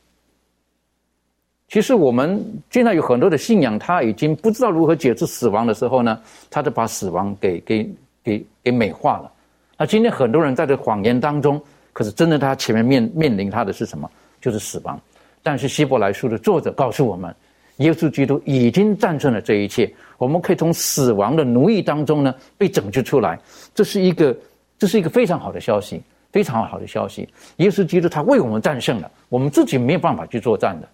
[1.69, 2.39] 其实我们
[2.71, 7.91] 现在有很多的信仰，他已经不知道如何解释死亡的时候呢，他就把死亡给给
[8.23, 9.33] 给给美化了。
[9.79, 11.59] 那今天很多人在这谎言当中，
[11.95, 14.11] 可是真的他前面面面临他的是什么？
[14.39, 15.01] 就是死亡。
[15.43, 17.35] 但是希伯来书的作者告诉我们，
[17.79, 23.41] 耶稣基督已经战胜了这一切，我们可以从死亡的奴役当中呢被拯救出来。
[23.75, 24.37] 这是一个
[24.83, 27.29] 这是一个非常好的消息，非常好的消息。
[27.59, 30.89] 耶稣基督他为我们战胜了，我们自己没有办法去作战的。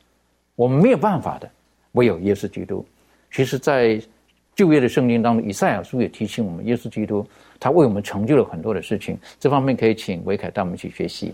[0.56, 1.48] 我们没有办法的，
[1.92, 2.84] 唯有耶稣基督。
[3.32, 3.98] 其实，在
[4.54, 7.26] 旧约的圣经当中，以赛亚书也提醒我们，耶稣基督
[7.58, 9.16] 他为我们成就了很多的事情。
[9.40, 11.32] 这方面可以请维凯带我们去学习。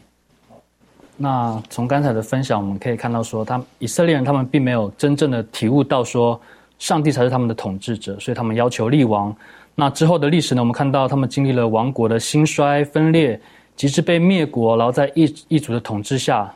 [1.17, 6.40] 那从刚才的分享，我们可以看到说，他以色列人他们并没有真正的体悟到说，
[6.79, 9.37] 上帝才是他们的统治者，所以他们要求立王。
[9.75, 13.41] 那之后的历史呢，我们看到他们经历了王国的兴衰分裂，
[13.75, 16.53] 及至被灭国，然后在异异族的统治下、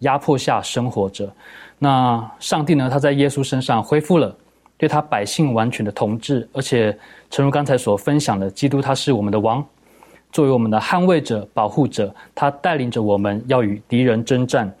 [0.00, 1.28] 压迫下生活着。
[1.78, 2.88] 那上帝呢？
[2.90, 4.36] 他在耶稣身上恢复了
[4.76, 6.96] 对他百姓完全的统治，而且
[7.30, 9.64] 诚如刚才所分享的，基督他是我们的王，
[10.30, 14.72] 作为我们的捍卫者、保护者，他带领着我们要与敌人征战。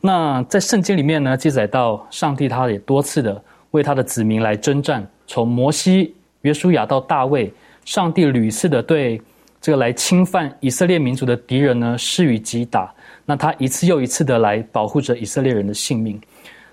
[0.00, 7.52] 那在圣经里面呢，记载到上帝他也多次的为他的子民来征战，从摩西、约书亚到大卫，
[7.84, 9.20] 上帝屡次的对
[9.60, 12.92] 这个来侵犯以色列民族的敌人呢施予击打。
[13.24, 16.18] 那他一次又一次的来保护着以色列人的性命。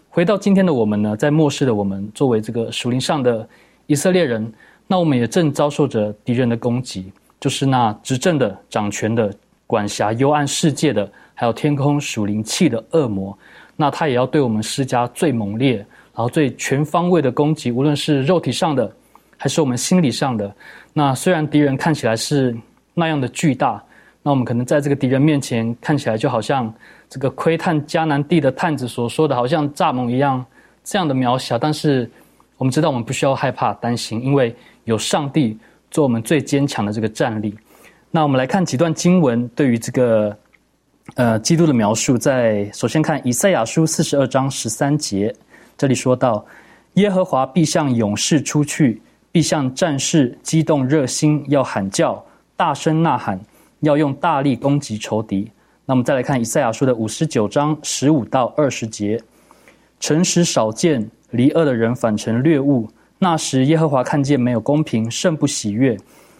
[0.10, 3.46] 回到今天的我们呢，在末世的我们，作为这个属灵上的
[3.88, 4.50] 以色列人，
[4.88, 9.30] 那我们也正遭受着敌人的攻击，就是那执政的、掌权的、
[9.68, 13.38] 管辖幽暗世界的，还有天空属灵气的恶魔。
[13.76, 18.90] 那他也要对我们施加最猛烈、然后最全方位的攻击，无论是肉体上的，
[19.46, 20.52] 还是我们心理上的。
[20.92, 22.58] 那虽然敌人看起来是
[22.96, 23.80] 那样的巨大，
[24.24, 26.74] 那我们可能在这个敌人面前看起来就好像
[27.08, 30.44] 这个窥探迦南地的探子所说的，好像蚱蜢一样
[30.84, 31.60] 这样的渺小。
[31.60, 32.10] 但是
[32.58, 35.56] 我们知道，我们不需要害怕担心，因为有上帝
[35.92, 37.56] 做我们最坚强的这个战力。
[38.10, 40.36] 那我们来看几段经文对于这个
[41.14, 45.32] 呃基督的描述，在首先看以赛亚书四十二章十三节，
[45.78, 46.44] 这里说到
[46.96, 49.00] 耶和华必向勇士出去。
[49.36, 52.24] 必向战士激动热心，要喊叫，
[52.56, 53.38] 大声呐喊，
[53.82, 55.52] 要用大力攻击仇敌。
[55.86, 59.22] 那我们再来看以赛亚书的五十九章十五到二十节：
[60.00, 62.88] 诚实少见，离恶的人反成掠物。
[63.20, 65.98] 那时耶和华看见没有公平，甚不喜悦。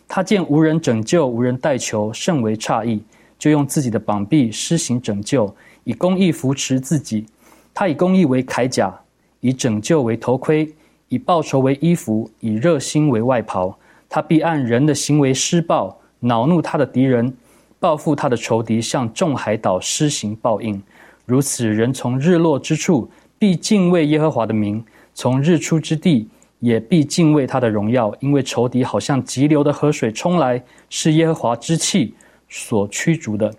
[0.08, 3.04] 他见无人拯救，无人代求，甚为诧异，
[3.38, 7.26] 就用自己的膀臂施行拯救，以公义扶持自己。
[7.74, 8.98] 他以公义为铠甲，
[9.42, 10.74] 以拯救为头盔。
[11.10, 13.78] 以报仇为衣服，以热心为外袍。
[14.10, 17.36] 他必按人的行为施报，恼怒他的敌人，
[17.80, 20.82] 报复他的仇敌，向众海岛施行报应。
[21.26, 24.84] 如此，人从日落之处必敬畏耶和华的名，
[25.14, 26.30] 从日出之地
[26.60, 28.16] 也必敬畏他的荣耀。
[28.20, 32.14] 因为仇敌好像急流的河水冲来，是耶和华之气
[32.48, 33.54] 所驱逐的。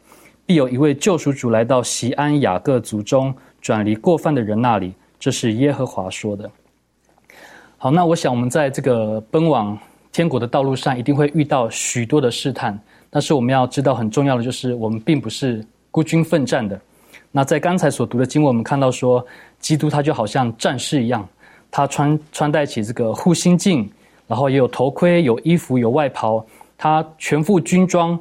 [0.47, 4.95] 必有一位救赎主来到西安雅各族中，转离过犯的人那里。
[5.19, 6.49] 这是耶和华说的。
[7.79, 9.79] 好，那我想我们在这个奔往
[10.11, 12.79] 天国的道路上，一定会遇到许多的试探。
[13.11, 16.81] 但是我们要知道，很重要的就是，我们并不是孤军奋战的。
[17.31, 19.25] 那在刚才所读的经文，我们看到说，
[19.61, 21.29] 基督他就好像战士一样，
[21.71, 23.89] 他穿穿戴起这个护心镜，
[24.27, 26.45] 然后也有头盔、有衣服、有外袍，
[26.79, 28.19] 他全副军装。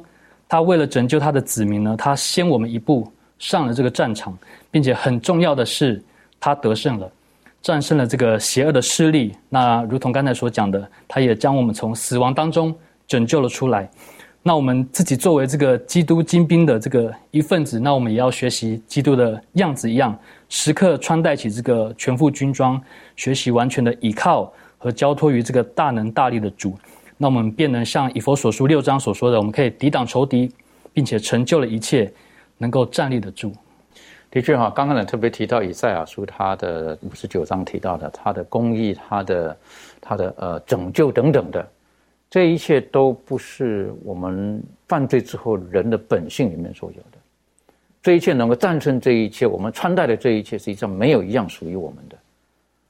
[0.48, 4.36] 他为了拯救他的子民呢，他先我们一步上了这个战场，
[4.70, 6.00] 并且很重要的是，
[6.38, 7.10] 他得胜了。
[7.66, 12.72] 战胜了这个邪恶的势力，那如同刚才所讲的，他也将我们从死亡当中
[13.08, 13.90] 拯救了出来。
[14.40, 20.16] 那我们自己作为这个基督精兵的这个一份子，那我们也要学习基督的样子一样，
[20.48, 22.80] 时刻穿戴起这个全副军装，
[23.16, 26.78] 学习完全的倚靠和交托于这个大能大力的主。
[27.16, 30.48] 那我们便能像以佛所书六章所说的，我们可以抵挡仇敌，
[30.92, 32.12] 并且成就了一切，
[32.58, 33.52] 能够站立得住。
[34.36, 39.56] 的确哈，刚刚呢特别提到以赛亚书，他的五十九章提到的他的公义，他的
[39.98, 41.66] 他的呃拯救等等的，
[42.28, 47.18] 这一切都不是我们犯罪之后人的本性里面所有的。
[48.02, 52.18] 这一切能够战胜这一切，我们穿戴的这一切，实际上没有一样属于我们的，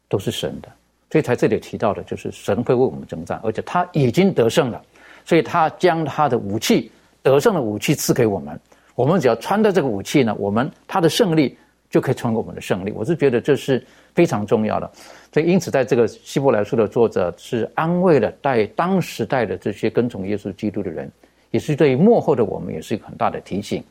[0.08, 0.68] 都是神的。
[1.12, 4.82] 所以才这里提到的就是神会为我们征战，而且他已经得胜了，
[5.24, 6.90] 所以他将他的武器
[7.22, 8.58] 得胜的武器赐给我们。
[8.96, 11.56] 我们只要穿的这个武器呢，我们他的胜利
[11.88, 12.90] 就可以成为我们的胜利。
[12.90, 13.84] 我是觉得这是
[14.14, 14.90] 非常重要的。
[15.32, 21.08] 所以因此，在这个希伯来书的作者是安慰了在当时代的这些跟从耶稣基督的人，
[21.50, 23.84] 也是对幕后的我们也是一个很大的提醒。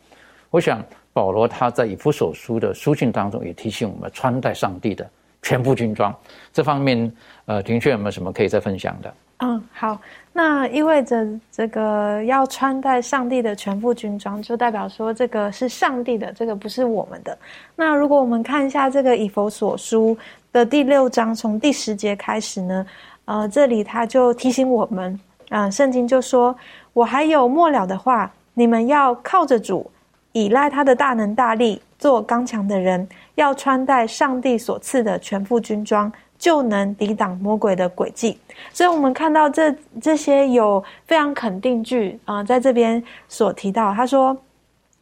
[0.50, 0.84] 我想
[1.14, 5.08] 保罗他在以弗所书的书信当中也提醒我们穿戴上帝的
[5.44, 6.14] 全部军装。
[6.52, 7.12] 这方面，
[7.46, 9.14] 呃，庭轩有没有什么可以再分享的？
[9.40, 10.00] 嗯，好。
[10.38, 17.38] 那意味着这个要穿戴上帝的全副军装，就代表说这个是上帝的，这个不是我们的。
[17.76, 20.18] 那如果我们看一下这个以佛所书
[20.52, 22.86] 的第六章，从第十节开始呢，
[23.26, 25.18] 呃，这里他就提醒我们，
[25.50, 26.54] 啊，圣经就说
[26.92, 29.90] ：“我还有末了的话，你们要靠着主，
[30.34, 38.38] 依赖他的大能大力，做刚强的人，要穿戴上帝所赐的全副军装。”就能抵挡魔鬼的诡计，
[38.74, 44.36] 所以我们看到这这些有非常肯定句啊，在这边所提到，他说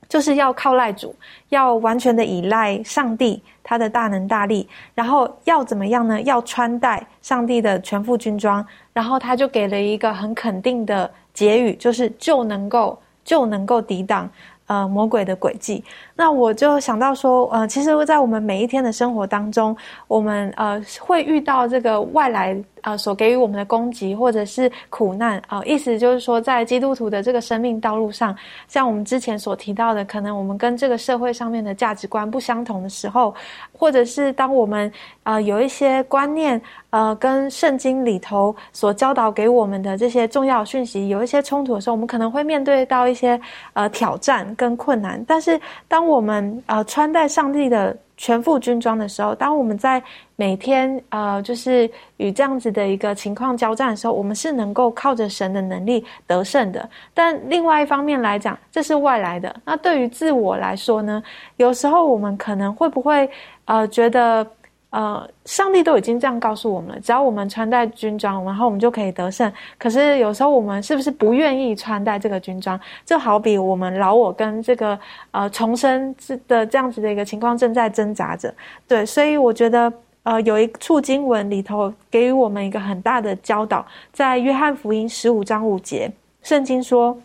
[0.07, 1.13] 就是要靠赖主，
[1.49, 6.21] 要完全的依赖上帝他的大能大力，然后要怎么样呢？
[6.21, 14.29] 要穿戴上帝的全副军装，然后他就给了一个很肯定的结语，就是就能够就能够抵挡。
[14.65, 15.83] 呃，魔鬼的诡计，
[16.15, 19.75] 那我就想到说，呃，其实，在我们每一天的生活当中，
[20.07, 22.55] 我们呃会遇到这个外来。
[22.83, 28.35] 呃，所给予我们的攻击或者是苦难啊，意思就是说，在基督徒的这个生命道路上，
[28.67, 33.33] 像我们之前所提到的，可能我们跟这个社会上面的价值观不相同的时候，
[33.71, 34.91] 或者是当我们
[35.23, 43.39] 呃有一些观念呃跟圣经里头所教导给我们的这些重要讯息有一些冲突的时候，我们可能会面对到一些
[43.71, 45.23] 呃挑战跟困难。
[45.25, 45.57] 但是，
[45.87, 47.97] 当当我们呃穿戴上帝的。
[48.15, 50.01] 全副军装的时候，当我们在
[50.35, 56.87] 每天呃，就是与这样子的一个情况交战的时候，我们是能够靠着神的能力得胜的。
[57.13, 59.53] 但另外一方面来讲，这是外来的。
[59.65, 61.21] 那对于自我来说呢，
[61.57, 63.27] 有时候我们可能会不会
[63.65, 64.45] 呃觉得
[64.93, 69.51] 呃，上帝都已经这样告诉我们了，只要我们穿戴军装，然后我们就可以得胜。
[69.79, 72.79] 可是有时候我们是不是不愿意穿戴这个军装？
[73.03, 74.99] 就好比我们老我跟这个
[75.31, 76.15] 呃重生
[76.47, 78.53] 的这样子的一个情况正在挣扎着。
[78.87, 79.91] 对，所以我觉得
[80.21, 86.07] 呃有一处经文里头给予我们一个很大的教导，在约翰福音十五章五节，
[86.43, 87.17] 圣经说：“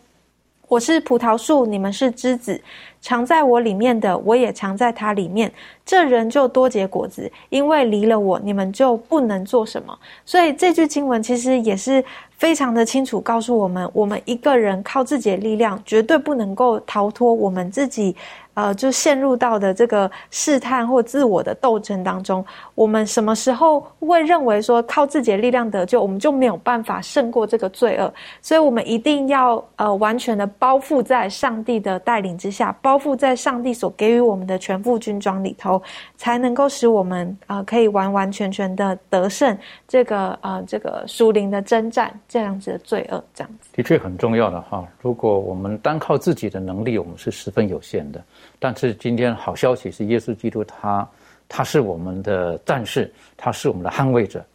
[0.67, 2.59] 我是葡萄树，你们是枝子。”
[3.01, 5.51] 藏在我里面的，我也藏在他里面。
[5.85, 9.97] 这人就多结果子，因为离了我，你们就不能做什么。
[10.25, 12.03] 所以这句经文其实也是
[12.37, 18.15] 非常的清楚告诉我们：我们一个人靠自己的力量，绝对不能够逃脱我们自己。
[18.59, 22.45] 呃，就陷入到的这个试探或自我的斗争当中，
[22.75, 28.13] 我们什么时候会认为说靠自己的力量得救，我们就没有办法胜过这个罪恶？
[28.41, 35.81] 所以，我们一定要呃完全的包覆在上帝的带领之下，包覆在上帝所给予我们的全副军装里头，
[36.17, 39.57] 才能够使我们啊可以完完全全的得胜
[39.87, 43.23] 这个呃这个属灵的征战这样子的罪恶。
[43.33, 44.85] 这样子的确很重要的哈。
[45.01, 48.21] 如果我们单靠自己的能力，我们是十分有限的。
[48.59, 51.07] 但是今天好消息是，耶稣基督他
[51.47, 54.45] 他是我们的战士，他是我们的捍卫者。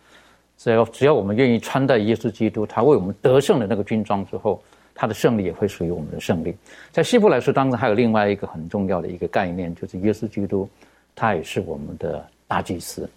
[0.56, 4.62] 只要只要我们愿意穿戴耶稣基督，他为我们得胜的那个军装之后，
[4.94, 6.54] 他的胜利也会属于我们的胜利。
[6.92, 10.68] 在希伯来书当中，还有另外一个很重要的一个概念，就是耶稣基督
[11.16, 13.08] 他也是我们的大祭司，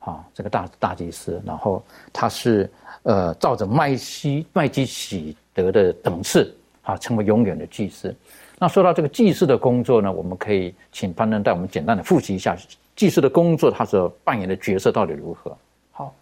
[0.00, 2.68] 啊，这个大大祭司，然后他是
[3.04, 6.52] 呃照着麦西麦基喜德的等次
[6.82, 8.14] 啊，成为永远的祭司。
[8.62, 12.56] 那说到这个祭祀的工作呢，我们可以请潘登带我们简单的复习一下
[12.94, 15.58] 祭祀的工作，他所扮演的角色到底如何？
[15.90, 16.14] 好，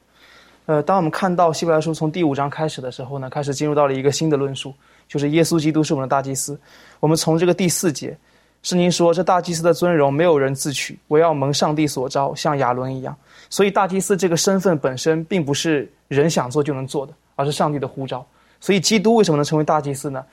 [0.65, 4.73] 呃，当我们看到希伯来书从第五章开始的时候呢，开始进入到了一个新的论述，
[5.07, 6.59] 就是耶稣基督是我们的大祭司。
[6.99, 8.17] 我们从这个第四节，
[8.63, 13.15] 圣经说这大祭司的尊荣没有人自取，我要蒙上帝所召，像亚伦一样。
[13.51, 18.27] 所以大祭司这个身份本身并不是人想做就能做的，而是上帝的呼召。
[18.63, 20.25] 所以基督为什么能成为大祭司呢？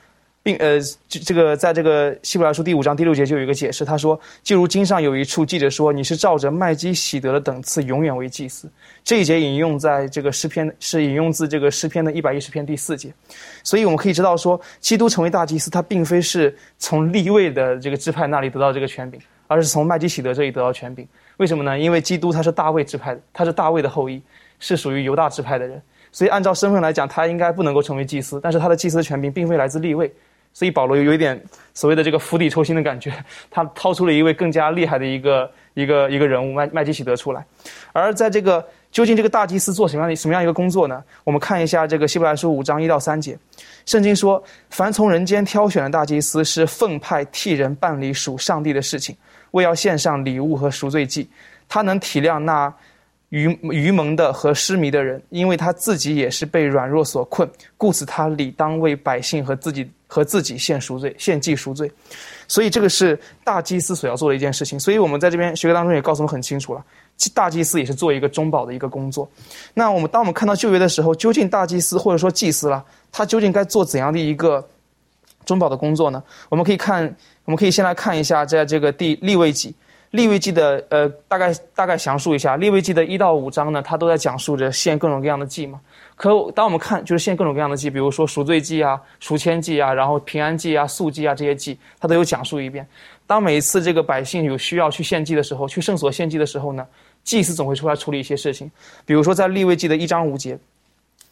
[0.48, 0.80] 并呃，
[1.10, 8.66] 这个在这个希伯来书第五章第六节就有一个解释，他说：“就如经上有一处记着说，你是照着麦基喜德的等次，永远为祭司。”
[9.04, 13.12] 这一节引用在这个诗篇是引用自这个诗篇的一百一十篇第四节，
[13.62, 21.06] 所以我们可以知道说，基督成为大祭司，他并非是从立位的这个支派那里得到这个权柄，而是从麦基喜德这里得到权柄。
[21.36, 21.78] 为什么呢？
[21.78, 24.22] 因为基督他是大卫支派的，他是大卫的后裔，
[24.58, 30.10] 是属于犹大支派的人，所以按照身份来讲，他应该不能够成为祭司，但是他的祭司的权柄并非来自立位。
[30.52, 31.40] 所以保罗有有一点
[31.72, 33.12] 所谓的这个釜底抽薪的感觉，
[33.50, 37.44] 他掏出了一位更加厉害的一个一个一个人物麦麦基喜德出来。
[37.92, 41.02] 而在这个究竟这个大祭司做什么样的什么样一个工作呢？
[41.24, 43.38] 我们看一下这个希伯来书五章一到三节，
[43.86, 49.16] 圣经说：凡从人间挑选的大祭司是奉派替人办理属上帝的事情，
[49.52, 51.28] 为要献上礼物和赎罪祭，
[51.68, 52.72] 他能体谅那。
[53.30, 61.90] 愚愚蒙的和失迷的人，因为他自己也是被软弱所困，故此他理当为百姓和自己和自己献赎罪、献祭赎罪。
[62.46, 64.80] 所以这个是大祭司所要做的一件事情。
[64.80, 66.82] 所以我们在这边学科当中也告诉我们很清楚了，
[67.34, 69.30] 大祭司也是做一个中保的一个工作。
[69.74, 74.66] 那我们当我们看到旧约的时候，究竟大祭司或者说祭司了，他究竟该做怎样的一个
[75.44, 76.22] 中保的工作呢？
[76.48, 77.04] 我们可以看，
[77.44, 79.74] 我们可以先来看一下在这个第立位记。
[80.10, 85.78] 利未记的呃，大概大概详述一下，利未记的一到五章呢，它都在讲述着献各种各样的祭嘛。
[86.16, 92.86] 可当我们看就是献各种各样的祭，比如说赎罪祭啊、赎愆祭啊，然后平安祭啊、素祭啊这些祭，它都有讲述一遍。
[93.26, 96.86] 当每一次这个百姓有需要去献祭的时候，去圣所献祭的时候呢，
[97.22, 98.70] 祭司总会出来处理一些事情。
[99.04, 100.58] 比如说在利未记的一章五节，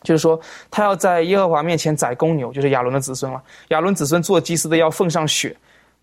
[0.03, 0.39] 就是说
[0.71, 3.43] 他要在耶和华面前宰公牛，就是亚伦的子孙了。
[3.69, 5.57] 亚伦子孙做祭司的要奉上血。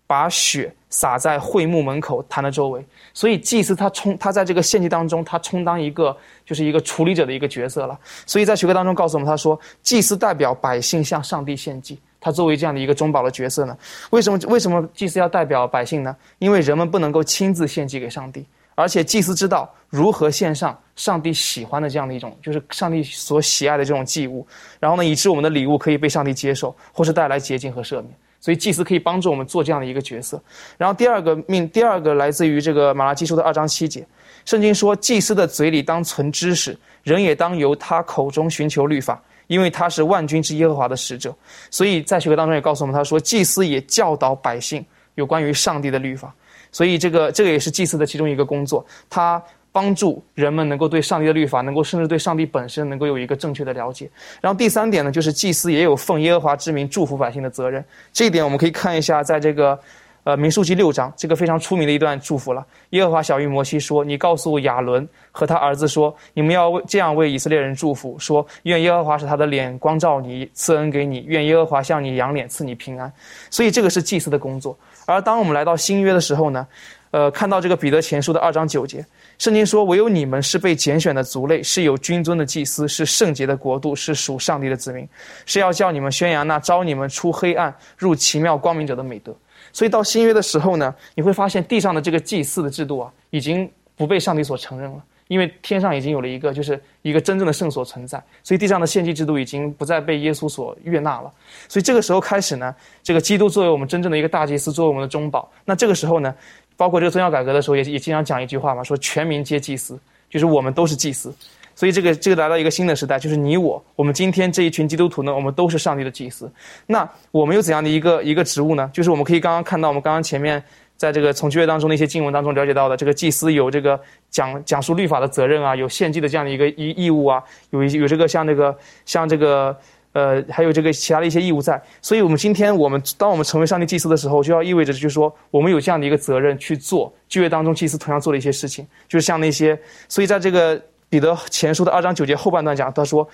[0.06, 7.98] 把血洒在会幕门口坛的周围，所以祭司他充他在这个献祭当中，他充当一个就是一个处理者的一个角色了。
[8.26, 13.76] 所以在学科当中告诉我们，他说祭司代表百姓向上帝献祭，他作为这样的一个中保的角色呢？
[14.10, 16.14] 为什么为什么祭司要代表百姓呢？
[16.38, 24.46] 因为人们不能够亲自献祭给上帝，而且祭司知道如何献上上帝喜欢的这样的一种，就是上帝所喜爱的这种祭物，
[24.78, 28.14] 然后呢，以致我们的礼物可以被上帝接受，或是带来洁净和赦免。
[28.44, 30.38] 所以祭司可以帮助我们做这样的一个角色。
[30.76, 34.06] 然后第二个命，第二个来自于这个马拉基书的二章七节，
[34.44, 41.34] 圣经说：祭司的嘴里当存知识，人也当由他口中寻求律法，因为他是万军之耶和华的使者。
[41.70, 44.84] 所以在学科当中也告诉我们，他说祭司也教导百姓
[45.14, 46.34] 有关于上帝的律法。
[46.70, 49.42] 所以这个这个也是祭司的其中一个工作，他。
[49.74, 54.08] 帮助人们能够对上帝的律法，能够甚至对上帝本身能够有一个正确的了解。
[54.40, 57.84] 然后第三点呢，就是祭司也有奉耶和华之名祝福百姓的责任。
[58.12, 59.76] 这一点我们可以看一下，在这个，
[60.22, 62.64] 呃，民数记六章这个非常出名的一段祝福了。
[62.90, 73.12] 耶和华小谕摩西说：“你告诉亚伦和他儿子说，你们要为这样为以色列人祝福，说：愿耶和华使他的脸光照你，赐恩给你；愿耶和华向你扬脸，赐你平安。”
[73.50, 74.78] 所以这个是祭司的工作。
[75.04, 76.66] 而当我们来到新约的时候呢，
[77.14, 79.06] 呃，看到这个彼得前书的二章九节，
[79.38, 85.08] 圣经说：“唯有你们是被拣选的族类，是有君尊的祭司，是圣洁的国度，是属上帝的子民，
[85.46, 89.32] 是要叫你们宣扬那招你们出黑暗入奇妙光明者的美德。”
[89.72, 98.20] 所以到新约的时候呢，你会发现地上的这个祭祀的制度啊，已经不被上帝所承认了，因为天上已经有了一个，就是一个真正的圣所存在。
[98.42, 101.32] 所以地上的献祭制度已经不再被耶稣所悦纳了。
[101.68, 105.48] 所以这个时候开始呢，这个基督作为我们真正的一个大祭司，作为我们的中保。
[105.64, 106.34] 那这个时候呢，
[106.76, 109.98] 包括这个宗教改革的时候，也也经常讲一句话嘛，说全民皆祭司，
[110.28, 111.34] 就是我们都是祭司。
[111.76, 116.48] 所以这个这个来到一个新的时代，就是你我，我们今天这一群基督徒呢，我们都是上帝的祭司。
[116.86, 118.88] 那我们有怎样的一个一个职务呢？
[118.92, 120.62] 就是我们可以刚刚看到，我们刚刚前面
[120.96, 124.00] 在这个从旧约当中的一些经文当中了解到的，这个祭司有这个
[124.30, 129.76] 讲讲述律法的责任啊，有献祭的这样的一个义义务啊，有有这个像这个像这个
[130.14, 131.80] 呃，还有这个其他的一些义务在。
[132.00, 140.80] 所以我们今天我们当我们成为上帝祭司的时候，就要意味着就是说，我们有这样的一个责任去做旧约当中祭司同样做的一些事情，就是像那些，所以在这个。
[141.10, 143.28] 彼得前书的二章九节后半段讲，他说：“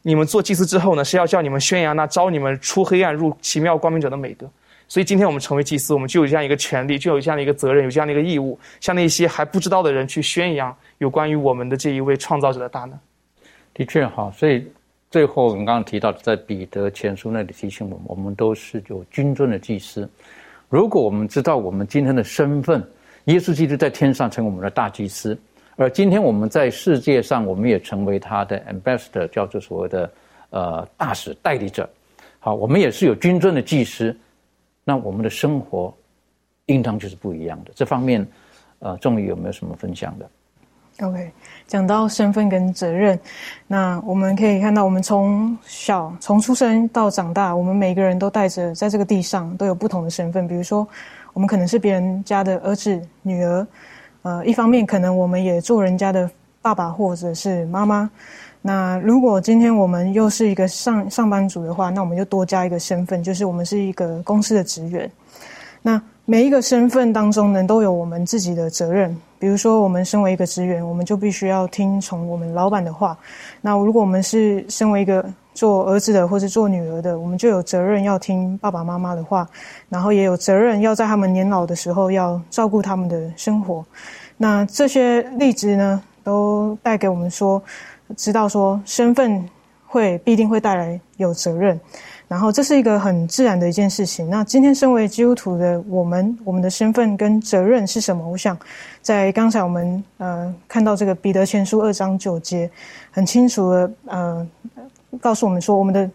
[0.00, 4.48] 你们做祭司之后呢，是要叫你们宣扬那招你们出黑暗入奇妙光明者的美德。
[4.86, 12.98] 所以今天我们成为祭司，我们就有这样一个权利，就有这样的一个责任，有这样的一个义务，向那些还不知道的人去宣扬有关于我们的这一位创造者的大能。
[13.74, 14.66] 的确哈，所以
[15.10, 20.08] 最后我们刚刚提到，在彼得前书那里提醒我们，我们都是有君尊的祭司。
[20.68, 22.86] 如果我们知道我们今天的身份，
[23.24, 25.38] 耶稣基督在天上成为我们的大祭司。”
[25.76, 30.12] 而今天我们在世界上，我们也成为他的 ambassador，叫做所谓的
[30.50, 31.88] 呃大使代理者。
[32.40, 34.14] 好，我们也是有君尊的祭司，
[34.82, 35.96] 那我们的生活
[36.66, 37.70] 应当就是不一样的。
[37.76, 38.26] 这方面，
[38.80, 40.28] 呃，仲宇有没有什么分享的
[41.00, 41.30] ？OK，
[41.66, 43.18] 讲到身份跟责任，
[43.68, 50.48] 那我们可以看到，我们从小从出生到长大，我们每个人都带着在这个地上都有不同的身份。
[50.48, 50.86] 比如说，
[51.32, 53.66] 我们可能是别人家的儿子、女儿。
[54.22, 56.28] 呃，一方面可能我们也做人家的
[56.60, 58.10] 爸爸或者是妈妈。
[58.60, 65.08] 那如果今天我们又是一个上上班族的话，那我们就多加一个身份，就是我们是一个公司的职员。
[65.80, 69.16] 那每一个身份当中呢，都有我们自己的责任。
[69.38, 73.16] 比如说，我们身为一个职员，我们就必须要听从我们老板的话。
[73.60, 75.24] 那如果我们是身为一个
[75.54, 79.48] 做儿子的或者做女儿的，我们就有责任要听爸爸妈妈的话，
[79.88, 83.84] 然后也有责任要在他们年老的时候要照顾他们的生活。
[84.36, 87.62] 那这些例子呢，都带给我们说，
[88.16, 89.48] 知道说身份
[89.86, 91.80] 会必定会带来有责任。
[92.28, 94.28] 然后这是一个很自然的一件事情。
[94.28, 98.28] 那今天身为基督徒的我们，我们的身份跟责任是什么？
[98.28, 98.56] 我想，
[99.00, 102.70] 在刚才我们呃看到这个彼得前书二章九节，
[103.10, 104.46] 很清楚的呃
[105.20, 106.10] 告诉我们说，我们的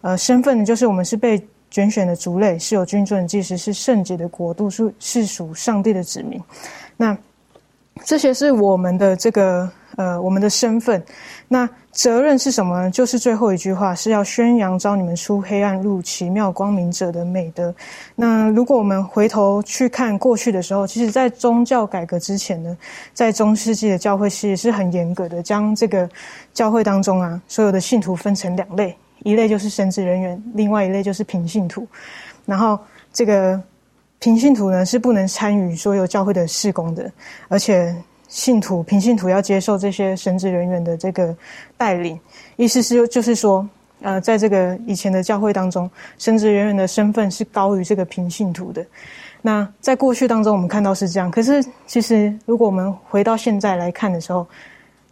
[0.00, 1.40] 呃身份就是我们是被
[1.70, 6.40] 拣选的族类，是有君尊的祭司，是圣洁的国度，是是属上帝的子民。
[6.96, 7.16] 那
[8.04, 11.02] 这些是我们的这个呃我们的身份。
[11.48, 12.90] 那责任是什么呢？
[12.90, 17.74] 就是最后一句话是要宣扬招你们出黑暗入奇妙光明者的美德。
[18.14, 22.76] 那如果我们回头去看过去的时候，其实，在宗教改革之前呢，
[23.12, 26.08] 在中世纪的教会其实是很严格的，将这个
[26.54, 28.94] 教会当中啊所有的信徒分成两类，
[29.24, 31.84] 一类就是神职人员，另外一类就是平信徒。
[32.46, 32.78] 然后
[33.12, 33.60] 这个
[34.20, 37.10] 平信徒呢是不能参与所有教会的事工的，
[37.48, 37.92] 而且。
[38.28, 41.34] 信徒平信徒要接受这些神职人员的这个
[41.76, 42.20] 带领，
[42.56, 43.66] 意思是就是说，
[44.02, 48.84] 呃，在这个以前的教会当中，神职人员的身份是高于这个平信徒的。
[49.40, 51.30] 那在过去当中，我们看到是这样。
[51.30, 54.46] 可是，其实如果我们回到现在来看的时候，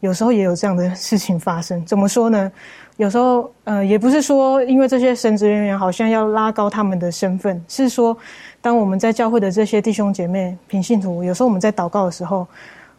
[0.01, 1.83] 有时候也有这样的事情发生。
[1.87, 2.53] 怎么说呢？
[2.99, 8.15] 有时候，呃，也不是说因为这些神职人员好像要拉高他们的身份，是说，
[8.61, 12.47] 当我们在教会的这些弟兄姐妹平信徒，有时候我们在祷告的时候。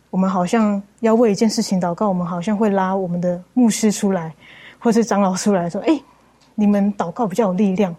[0.09, 4.33] 我们好像要为一件事情祷告，我们好像会拉我们的牧师出来，
[4.79, 5.99] 或是长老出来说：“哎，
[6.55, 7.93] 你们祷告比较有力量，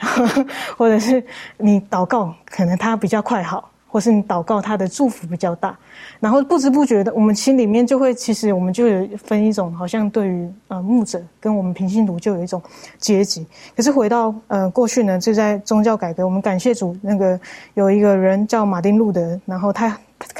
[0.76, 1.22] 或者是
[1.58, 5.76] 你祷告可能他比较快好，或是你祷告他的祝福比较大。”
[6.18, 12.60] 然后不知不觉的，我们心里面就会，其实我们就有分一种，好像对于呃牧者跟我们平信徒就有一种
[12.96, 13.46] 阶级。
[13.76, 17.38] 可是回到呃过去呢，就在宗教改革，我们感谢主，那个
[17.74, 19.94] 有一个人叫马丁路德，然后他。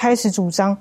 [0.05, 0.77] 开始主张，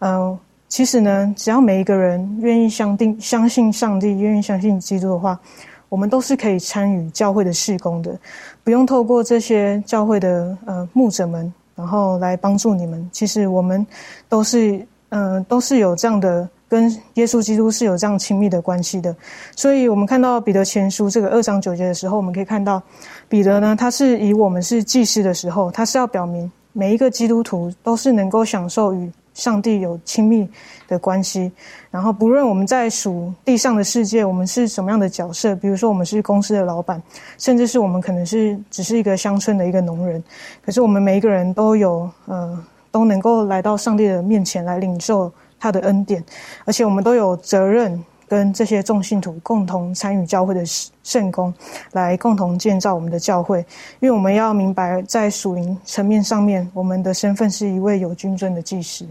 [0.00, 0.38] 嗯，
[0.68, 5.40] 其实呢，只要每一个人愿意相定相信上帝，愿意相信基督的话，
[5.88, 8.14] 我们都是可以参与教会的事工的，
[8.62, 13.08] 不用透过这些教会的呃牧者们，然后来帮助你们。
[13.10, 13.86] 其实我们
[14.28, 19.16] 都是嗯都是有这样的跟耶稣基督是有这样亲密的关系的。
[19.56, 22.82] 所以我们看到彼得前书这个二章九节的时候，我们可以看到
[23.30, 29.10] 彼得呢，他是以我们是祭司的时候，他是要表明每一个基督徒都是能够享受与。
[29.34, 30.48] 上帝有亲密
[30.88, 31.52] 的关系，
[31.92, 37.00] 然后不论我们在属地上的世界，我们是什么样的角色，比如说我们是公司的老板，
[37.38, 40.20] 甚至是我们可能是只是一个乡村的一个农人，
[40.60, 42.60] 可是我们每一个人都有呃
[42.90, 46.24] 都能够来到上帝的面前来领受他的恩典，
[46.64, 48.04] 而且我们都有责任。
[48.28, 50.62] 跟这些众信徒共同参与教会的
[51.02, 51.52] 圣功，
[51.92, 53.60] 来共同建造我们的教会。
[54.00, 59.06] 因为我们要明白，在属灵层面上面，我们的身份是一位有君尊的祭司。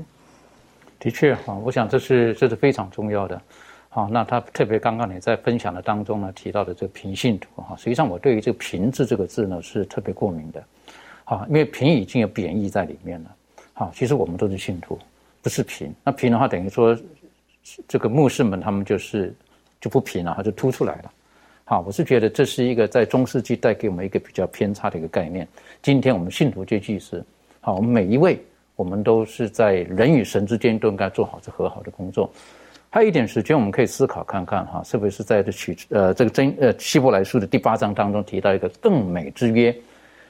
[1.00, 3.42] 的确，哈，我想这是这是非常重要的。
[3.90, 10.64] 好，那他特别刚刚你在分享的当中呢提到的这个平信徒，哈，实际上我对于这个平字这个字呢是特别过敏的。
[11.24, 13.36] 好，因为平已经有贬义在里面了。
[13.74, 14.98] 好，其实我们都是信徒，
[15.42, 15.94] 不是平。
[16.04, 16.96] 那平的话，等于说。
[17.88, 19.34] 这个牧师们他们就是
[19.82, 21.12] 就不平了，他就突出来了。
[21.64, 25.46] 好，我是觉得这是一个在中世纪带给我们一个比较偏差的一个概念。
[25.82, 27.22] 今天我们信徒阶级是，
[27.60, 28.40] 好，我们每一位
[28.76, 32.32] 我们都是在人与神之间都应该做好这和好的工作。
[32.90, 39.76] 还有一点时间，我们可以思考看看哈，是不是在这取呃这个真呃希伯来书的第八章当中提到一个更美之约？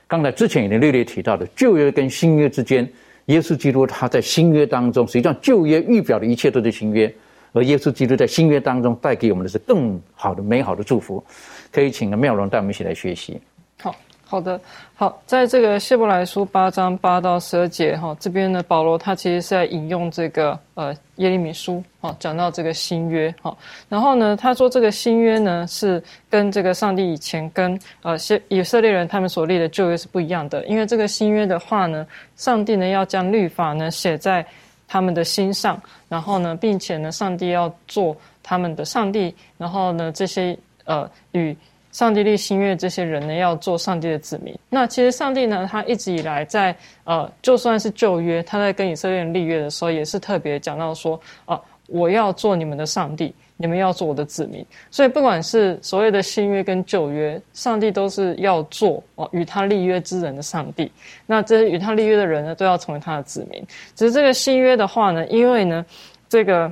[0.08, 2.90] 刚才之前已经略略提到的旧约跟新约之间，
[3.26, 7.14] 耶稣基督他在新约当中，实际上旧约预表的一切都是新约。
[7.54, 11.24] 而耶稣基督在新约当中带给我们的是更好的、美好的祝福，
[11.72, 13.40] 可以请妙容带我们一起来学习。
[13.82, 13.96] 好
[14.30, 14.60] 好的，
[14.94, 23.56] 好，在这个希伯来书八章八到十二节哈，这边呢，保罗他其实是在引用这个呃耶利米书，哈，讲到这个新约，哈，
[23.88, 28.18] 然后呢，他说这个新约呢是跟这个上帝以前跟呃
[28.50, 34.46] 以色列人他们所立的旧约是不一样的，因为这个新约的话呢，上帝呢要将律法呢写在。
[34.88, 41.56] 他们的心上，然后呢，并且呢，上帝要做他们的上帝，然后呢，这些呃与
[41.92, 44.58] 上帝立新约这些人呢，要做上帝的子民。
[44.70, 53.34] 那其实上帝呢，他一直以来在呃，就算是旧约，他在跟以色列人立约的时候，也是特别讲到说啊，我要做你们的上帝。
[53.60, 60.92] 你们要做我的子民，所以不管是所谓的新约跟旧约，上帝都是要做哦与他立约之人的上帝。
[61.26, 63.66] 那这与他立约的人呢，都要成为他的子民。
[63.96, 65.84] 只是这个新约的话呢，因为呢，
[66.30, 66.72] 这个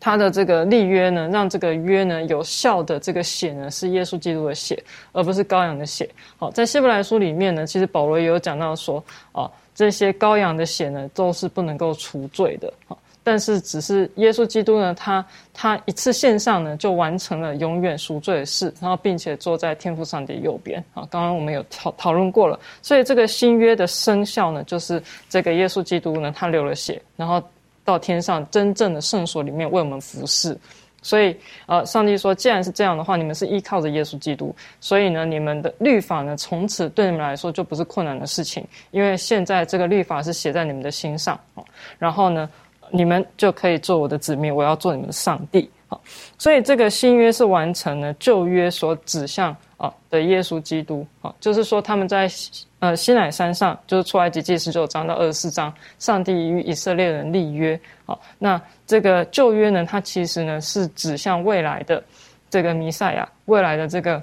[0.00, 4.82] 他的这个立约呢，让这个约呢有效的这个血呢，是耶稣基督的血，
[5.12, 6.08] 而不是羔羊的血。
[6.38, 12.72] 好，在希伯来书里面呢，其实保罗也有讲到说，哦，这些羔羊的血呢，都是不能够除罪的。
[12.86, 12.98] 好。
[13.26, 20.78] 但是，只是耶稣基督呢，他他一次献上呢，就完成了永远赎罪的事，然后并且坐在天父上帝右边。
[20.92, 27.42] 啊，刚刚我们有讨讨论过了，所以这个新约的生效呢，就是这个耶稣基督呢，他流了血，然后
[27.82, 30.54] 到天上真正的圣所里面为我们服侍。
[31.00, 41.64] 所以，呃，上帝说，既然是这样的话，你们是依靠着耶稣基督，所以呢，你们的律法呢，从此对你们来说就不是困难的事情，因为现在这个律法是写在你们的心上啊。
[41.98, 42.50] 然后呢？
[42.96, 45.68] 你们就可以做我的子民，我要做你们的上帝。
[45.88, 46.00] 好，
[46.38, 51.04] 所以这个新约是完成了旧约所指向啊的耶稣基督。
[51.20, 52.30] 好，就是说他们在
[52.78, 57.78] 呃西乃山上，就是出埃及记十九章到二十四章，上帝与以色列人立约。
[58.06, 62.00] 好，那这个旧约呢，它其实呢是指向未来的
[62.48, 64.22] 这个弥赛亚，未来的这个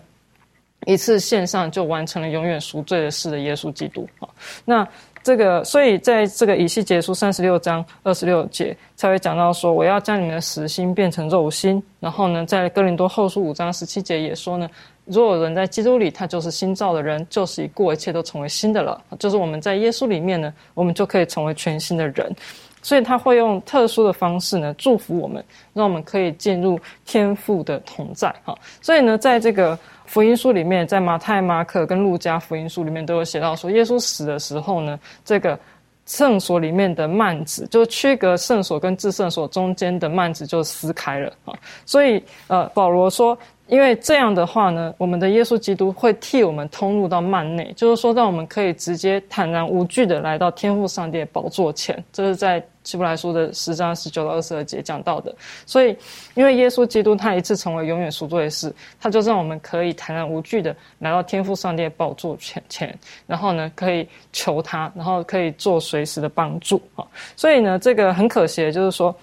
[0.86, 4.08] 一次线上就完成了永远赎罪的事的耶稣基督。
[4.18, 4.88] 好，那。
[5.24, 11.82] 这个，所以在这个以西结书三十六章二十六节才会讲到说，我要将你们的实心变成肉心。
[12.00, 14.68] 然后呢，在哥林多后书五章十七节也说呢，
[15.06, 19.00] 如果有人在基督里，他就是新造的人，就是已过，一切都成为新的了。
[19.20, 22.36] 就是我们在耶稣里面呢，我们就可以成为全新的人。
[22.82, 28.34] 所以他会用特殊的方式呢，祝福我们，让我们可以进入天父的同在。
[28.44, 29.78] 哈，所以呢，在这个。
[30.06, 35.58] 福音书里面，在马太、马可跟路加福音书里面都有写到说，耶稣死的时候呢，这个
[36.06, 41.54] 圣所里面的幔子，就区隔圣所跟至圣所中间的幔子就撕开了啊。
[41.86, 43.38] 所以，呃，保罗说，
[43.72, 52.04] 因为这样的话呢，我们的耶稣基督会替我们通入到幔内，就是说，让我们可以直接坦然无惧的来到天父上帝的宝座前。
[52.12, 52.64] 这是在。
[52.84, 55.32] 希伯来书的十章十九到二十二节讲到的，
[55.68, 55.96] 所以
[56.34, 62.98] 因为耶稣基督他一次成为永远赎罪的事，他就让我们可以坦然无惧的来到天父上帝的宝座前前，
[63.28, 67.06] 然后呢可以求他，然后可以做随时的帮助啊。
[67.36, 69.16] 所以呢，这个很可惜的就是说，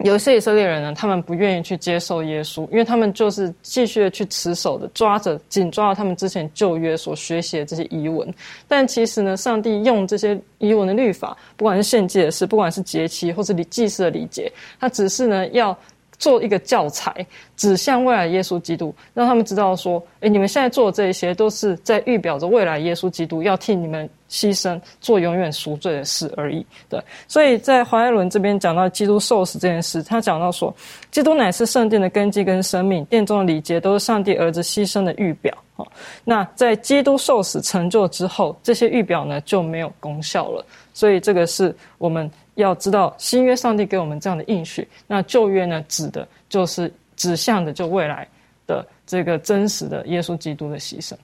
[0.00, 8.32] 有一些以色列人呢，他们不愿意去接受耶稣，因为他们就是继续的去持守的，抓着紧抓着他们之前旧约所学习的这些遗文。
[8.68, 15.76] 但其实呢，上帝用这些遗文的律法，不管是献祭的事，不管是节期或是礼祭祀的礼节，他只是呢要。
[16.18, 26.64] 做一个教材，指向未来耶稣基督，让他们知道说：，哎，你们现在做的这一些，都是在预表着未来耶稣基督要替你们牺牲，做永远赎罪的事而已。
[26.88, 26.98] 对，
[27.28, 30.74] 所以在华爱伦这边讲到基督受死这件事，他讲到说，
[31.10, 35.56] 基督乃是圣殿的根基跟生命，殿中的礼节都是上帝儿子牺牲的预表。
[35.74, 35.86] 好，
[36.24, 40.64] 那在基督受死成就之后，这些预表呢就没有功效了。
[40.94, 42.30] 所以这个是我们。
[42.56, 48.26] 要知道新约上帝给我们这样的应许，那旧约呢，指的就是指向的就未来
[48.66, 51.14] 的这个真实的耶稣基督的牺牲。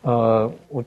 [0.00, 0.82] 呃，我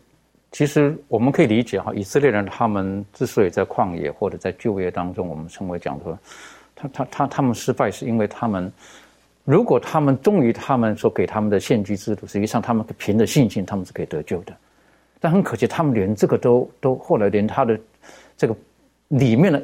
[0.51, 6.17] 其实我们可以理解哈，以色列人他们之所以在旷野或者在旧约当中，我们称为讲说，
[6.75, 8.71] 他他他他们失败，是因为他们
[9.43, 14.53] 如果他们忠于他们所给他们的献祭制度，实际上他们凭着信心他们是可以得救的，
[15.19, 17.79] 但很可惜，他们连这个都都后来连他的
[18.35, 18.55] 这个。
[19.09, 19.61] 里面的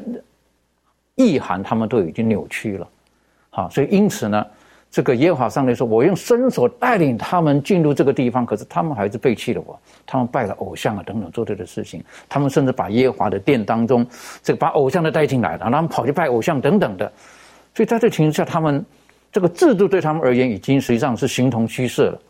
[1.15, 2.87] 意涵，他们都已经扭曲了，
[3.49, 4.45] 好，所以因此呢，
[4.89, 14.05] 这个耶和华上帝说：“我用伸手带领他们进入这个地方，可是他们还是背弃了我，他们拜了偶像啊，等等做这个事情，他们甚至把耶和华的殿当中，
[14.43, 17.11] 这个把偶像都带进来了，然后他们跑去拜偶像等等的，
[17.73, 18.85] 所以在这情况下，他们
[19.31, 22.21] 这个制度对他们而言已经实际上是形同虚设了。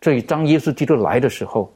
[0.00, 1.72] 所以当耶稣基督来的时候，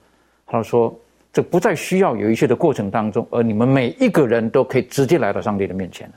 [0.47, 0.97] 他说。
[1.37, 6.11] 这不再需要有一些的过程当中，而你们每一个人都可以直接来到上帝的面前。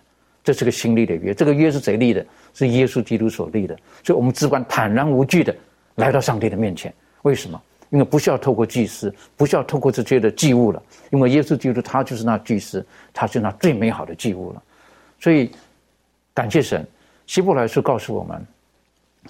[0.46, 2.26] 这是个新立的约，这个约是谁立的？
[2.54, 3.78] 是耶稣基督所立的。
[4.02, 5.54] 所以，我们只管坦然无惧的
[5.96, 6.94] 来到上帝的面前。
[7.24, 7.62] 为什么？
[7.90, 10.82] 因为不需要透过祭司，不需要透过这些的祭物了。
[11.12, 14.64] 因为耶稣基督他就是那祭司，他是那最美好的祭物了。
[15.20, 15.52] 所以，
[16.34, 16.88] 感谢神。
[17.28, 18.42] 希伯来书告诉我们，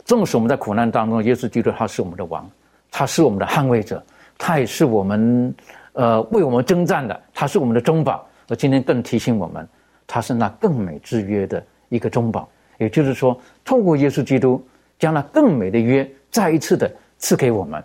[0.06, 2.48] 纵使我们在苦难当中，耶稣基督他是我们的王，
[2.92, 4.06] 他是我们的捍卫者，
[4.38, 5.52] 他也是我们。
[5.94, 8.28] 呃，为我们征战的，他是我们的中保。
[8.48, 9.68] 而今天更提醒我们，
[10.08, 12.50] 他是那更美之约的一个中保。
[12.78, 14.66] 也就是说，透过耶稣基督，
[14.98, 17.84] 将那更美的约再一次的赐给我们，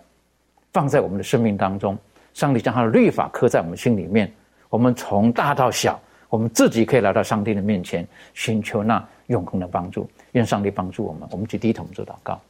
[0.71, 1.97] 放在我们的生命当中。
[2.33, 4.31] 上帝将他的律法刻在我们心里面，
[4.69, 5.99] 我们从大到小，
[6.29, 10.09] 我们自己可以来到上帝的面前，寻求那永恒的帮助。
[10.31, 11.27] 愿上帝帮助我们。
[11.31, 12.41] 我们去低头做祷告。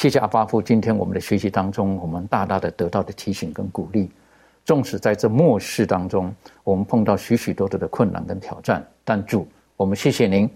[0.00, 4.10] 谢谢阿巴夫，今天我们的学习当中，我们大大的得到的提醒跟鼓励。
[4.64, 6.34] 纵使在这末世当中，
[6.64, 9.46] 我们碰到许许多多的困难跟挑战，但主，
[9.76, 10.48] 我们谢谢您，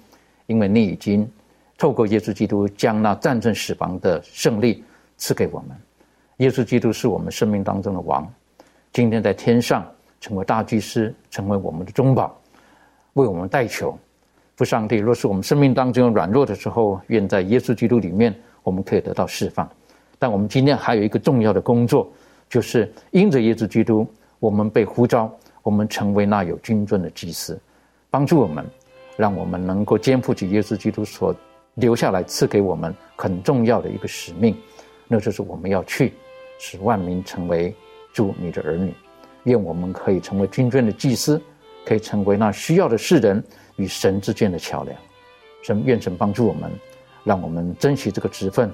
[0.46, 1.30] 因为你已经
[1.76, 4.82] 透过耶稣基督将那战胜死亡的胜利
[5.18, 5.76] 赐给我们。
[6.38, 8.26] 耶稣基督是我们生命当中的王，
[8.94, 9.86] 今天在天上
[10.22, 12.34] 成为大祭司，成为我们的中保，
[13.12, 13.94] 为我们代求。
[14.56, 18.34] 父上帝，若是我们生命当中有软弱的时候，愿在耶稣基督里面。
[18.64, 19.70] 我们可以得到释放，
[20.18, 22.10] 但我们今天还有一个重要的工作，
[22.48, 24.04] 就是因着耶稣基督，
[24.40, 25.30] 我们被呼召，
[25.62, 27.60] 我们成为那有君尊的祭司，
[28.10, 28.64] 帮助我们，
[29.16, 31.32] 让我们能够肩负起耶稣基督所
[31.74, 34.56] 留下来赐给我们很重要的一个使命，
[35.06, 36.12] 那就是我们要去
[36.58, 37.74] 使万民成为
[38.12, 38.92] 主你的儿女。
[39.42, 41.38] 愿我们可以成为君尊的祭司，
[41.84, 43.44] 可以成为那需要的世人
[43.76, 44.96] 与神之间的桥梁。
[45.62, 46.70] 神愿神帮助我们。
[47.24, 48.70] 让我们珍惜这个职分，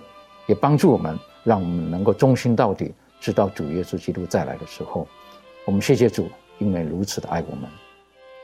[0.46, 5.06] 也帮助我们，让我们能够忠心到底，直到主耶稣基督再来的时候。
[5.64, 6.28] 我们谢谢主，
[6.58, 7.70] 因为如此的爱我们。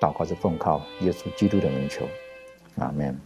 [0.01, 2.07] 祷告是奉靠耶稣基督的名求，
[2.79, 3.19] 阿门。